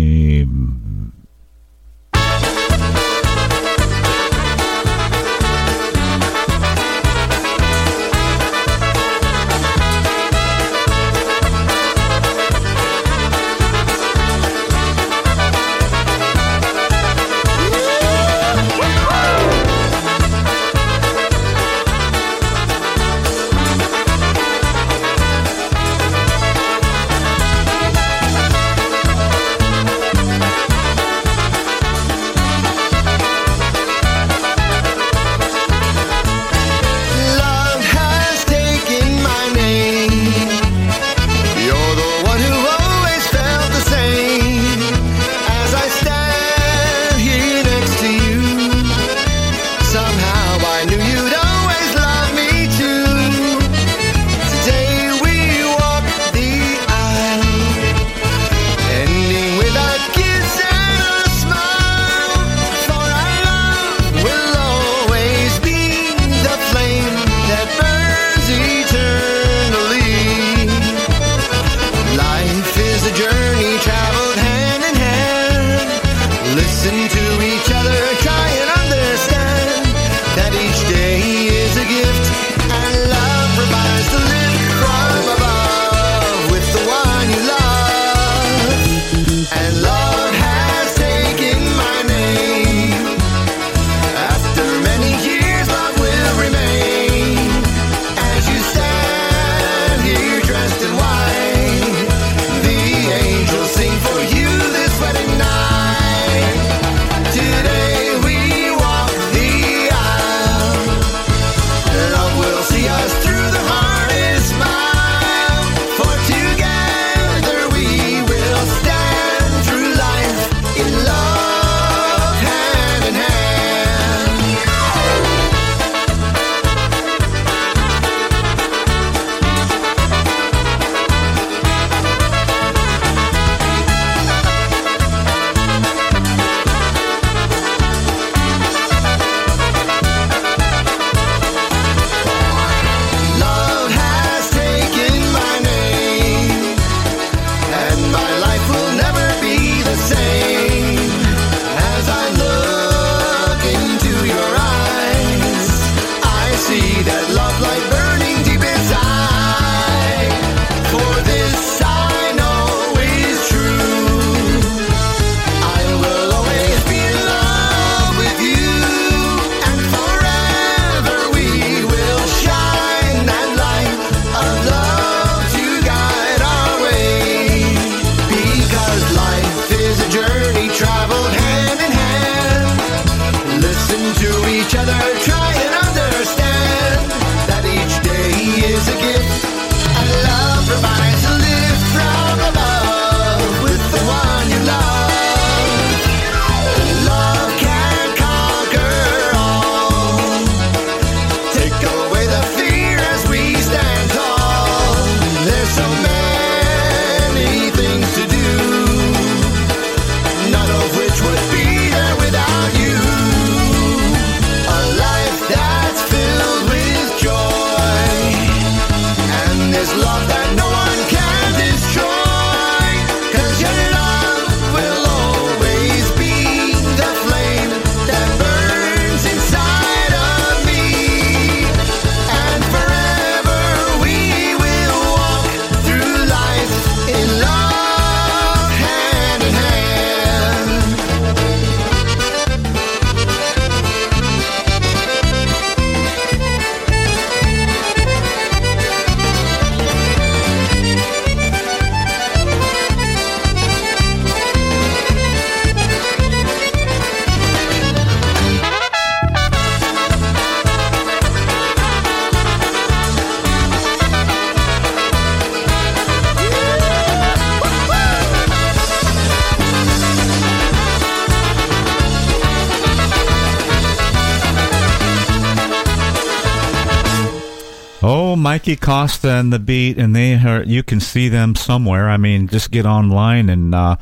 Oh, 278.01 278.37
Mikey 278.37 278.77
Costa 278.77 279.29
and 279.29 279.51
the 279.51 279.59
Beat, 279.59 279.97
and 279.97 280.15
they 280.15 280.35
are. 280.35 280.63
You 280.63 280.83
can 280.83 281.01
see 281.01 281.27
them 281.27 281.53
somewhere. 281.55 282.09
I 282.09 282.15
mean, 282.15 282.47
just 282.47 282.71
get 282.71 282.85
online 282.85 283.49
and 283.49 283.75
uh, 283.75 283.97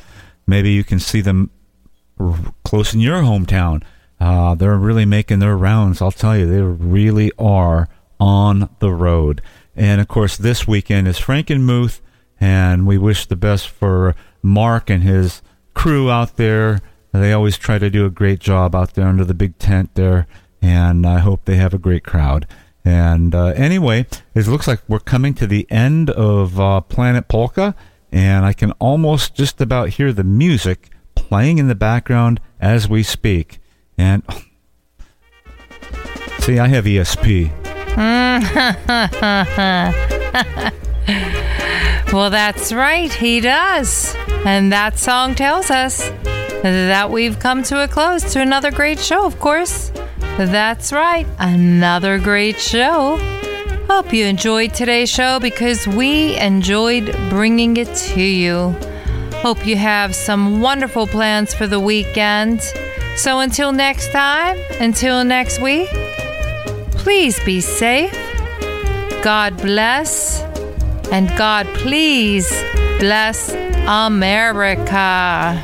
maybe 0.46 0.72
you 0.72 0.84
can 0.84 1.00
see 1.00 1.22
them 1.22 1.50
close 2.64 2.94
in 2.94 3.00
your 3.00 3.22
hometown. 3.22 3.82
Uh, 4.20 4.54
they're 4.54 4.78
really 4.78 5.06
making 5.06 5.40
their 5.40 5.58
rounds. 5.58 6.00
I'll 6.00 6.12
tell 6.12 6.38
you, 6.38 6.46
they 6.46 6.62
really 6.62 7.32
are 7.40 7.90
on 8.20 8.70
the 8.80 8.92
road. 8.92 9.42
And 9.76 10.00
of 10.00 10.08
course, 10.08 10.38
this 10.38 10.68
weekend 10.68 11.08
is 11.08 11.20
Frankenmuth, 11.20 12.00
and 12.40 12.86
we 12.86 13.00
wish 13.00 13.26
the 13.26 13.36
best 13.36 13.68
for 13.68 14.16
Mark 14.44 14.92
and 14.92 15.02
his 15.02 15.42
crew 15.74 16.12
out 16.12 16.38
there. 16.38 16.82
They 17.14 17.34
always 17.34 17.58
try 17.58 17.80
to 17.80 17.90
do 17.90 18.06
a 18.06 18.12
great 18.12 18.40
job 18.40 18.76
out 18.76 18.94
there 18.94 19.08
under 19.08 19.26
the 19.26 19.34
big 19.34 19.58
tent 19.58 19.96
there, 19.96 20.28
and 20.62 21.06
I 21.06 21.18
hope 21.20 21.46
they 21.46 21.56
have 21.56 21.74
a 21.74 21.80
great 21.80 22.04
crowd. 22.04 22.46
And 22.88 23.36
uh, 23.36 23.48
anyway, 23.48 24.06
it 24.34 24.48
looks 24.48 24.66
like 24.66 24.80
we're 24.88 25.00
coming 25.00 25.34
to 25.34 25.46
the 25.46 25.68
end 25.70 26.10
of 26.10 26.58
uh, 26.58 26.80
Planet 26.80 27.28
Polka, 27.28 27.76
and 28.14 28.46
I 28.46 28.54
can 28.54 28.72
almost 28.80 29.36
just 29.36 29.60
about 29.60 29.90
hear 29.90 30.14
the 30.14 30.24
music 30.24 30.90
playing 31.14 31.58
in 31.58 31.68
the 31.68 31.76
background 31.76 32.40
as 32.62 32.88
we 32.88 33.04
speak. 33.04 33.60
And 33.98 34.24
see, 36.40 36.60
I 36.60 36.70
have 36.70 36.86
ESP. 36.86 37.52
well, 42.14 42.30
that's 42.30 42.72
right, 42.72 43.12
he 43.12 43.42
does. 43.42 44.16
And 44.46 44.72
that 44.72 44.98
song 44.98 45.36
tells 45.36 45.70
us 45.70 46.08
that 46.64 47.12
we've 47.12 47.38
come 47.38 47.64
to 47.64 47.84
a 47.84 47.88
close 47.90 48.32
to 48.32 48.40
another 48.40 48.72
great 48.72 49.00
show, 49.00 49.26
of 49.26 49.40
course. 49.40 49.92
That's 50.38 50.94
right, 50.94 51.26
another 51.40 52.20
great 52.20 52.60
show. 52.60 53.18
Hope 53.90 54.14
you 54.14 54.26
enjoyed 54.26 54.72
today's 54.72 55.10
show 55.10 55.40
because 55.40 55.88
we 55.88 56.38
enjoyed 56.38 57.12
bringing 57.32 57.76
it 57.78 57.94
to 58.14 58.22
you. 58.22 58.76
Hope 59.42 59.66
you 59.66 59.76
have 59.78 60.14
some 60.14 60.62
wonderful 60.62 61.08
plans 61.08 61.56
for 61.56 61.66
the 61.66 61.80
weekend. 61.80 62.62
So 63.16 63.40
until 63.40 63.72
next 63.72 64.12
time, 64.12 64.60
until 64.80 65.24
next 65.24 65.60
week, 65.60 65.90
please 66.92 67.44
be 67.44 67.60
safe. 67.60 68.14
God 69.24 69.58
bless. 69.58 70.44
And 71.12 71.36
God 71.36 71.66
please 71.74 72.48
bless 73.00 73.54
America. 73.88 75.64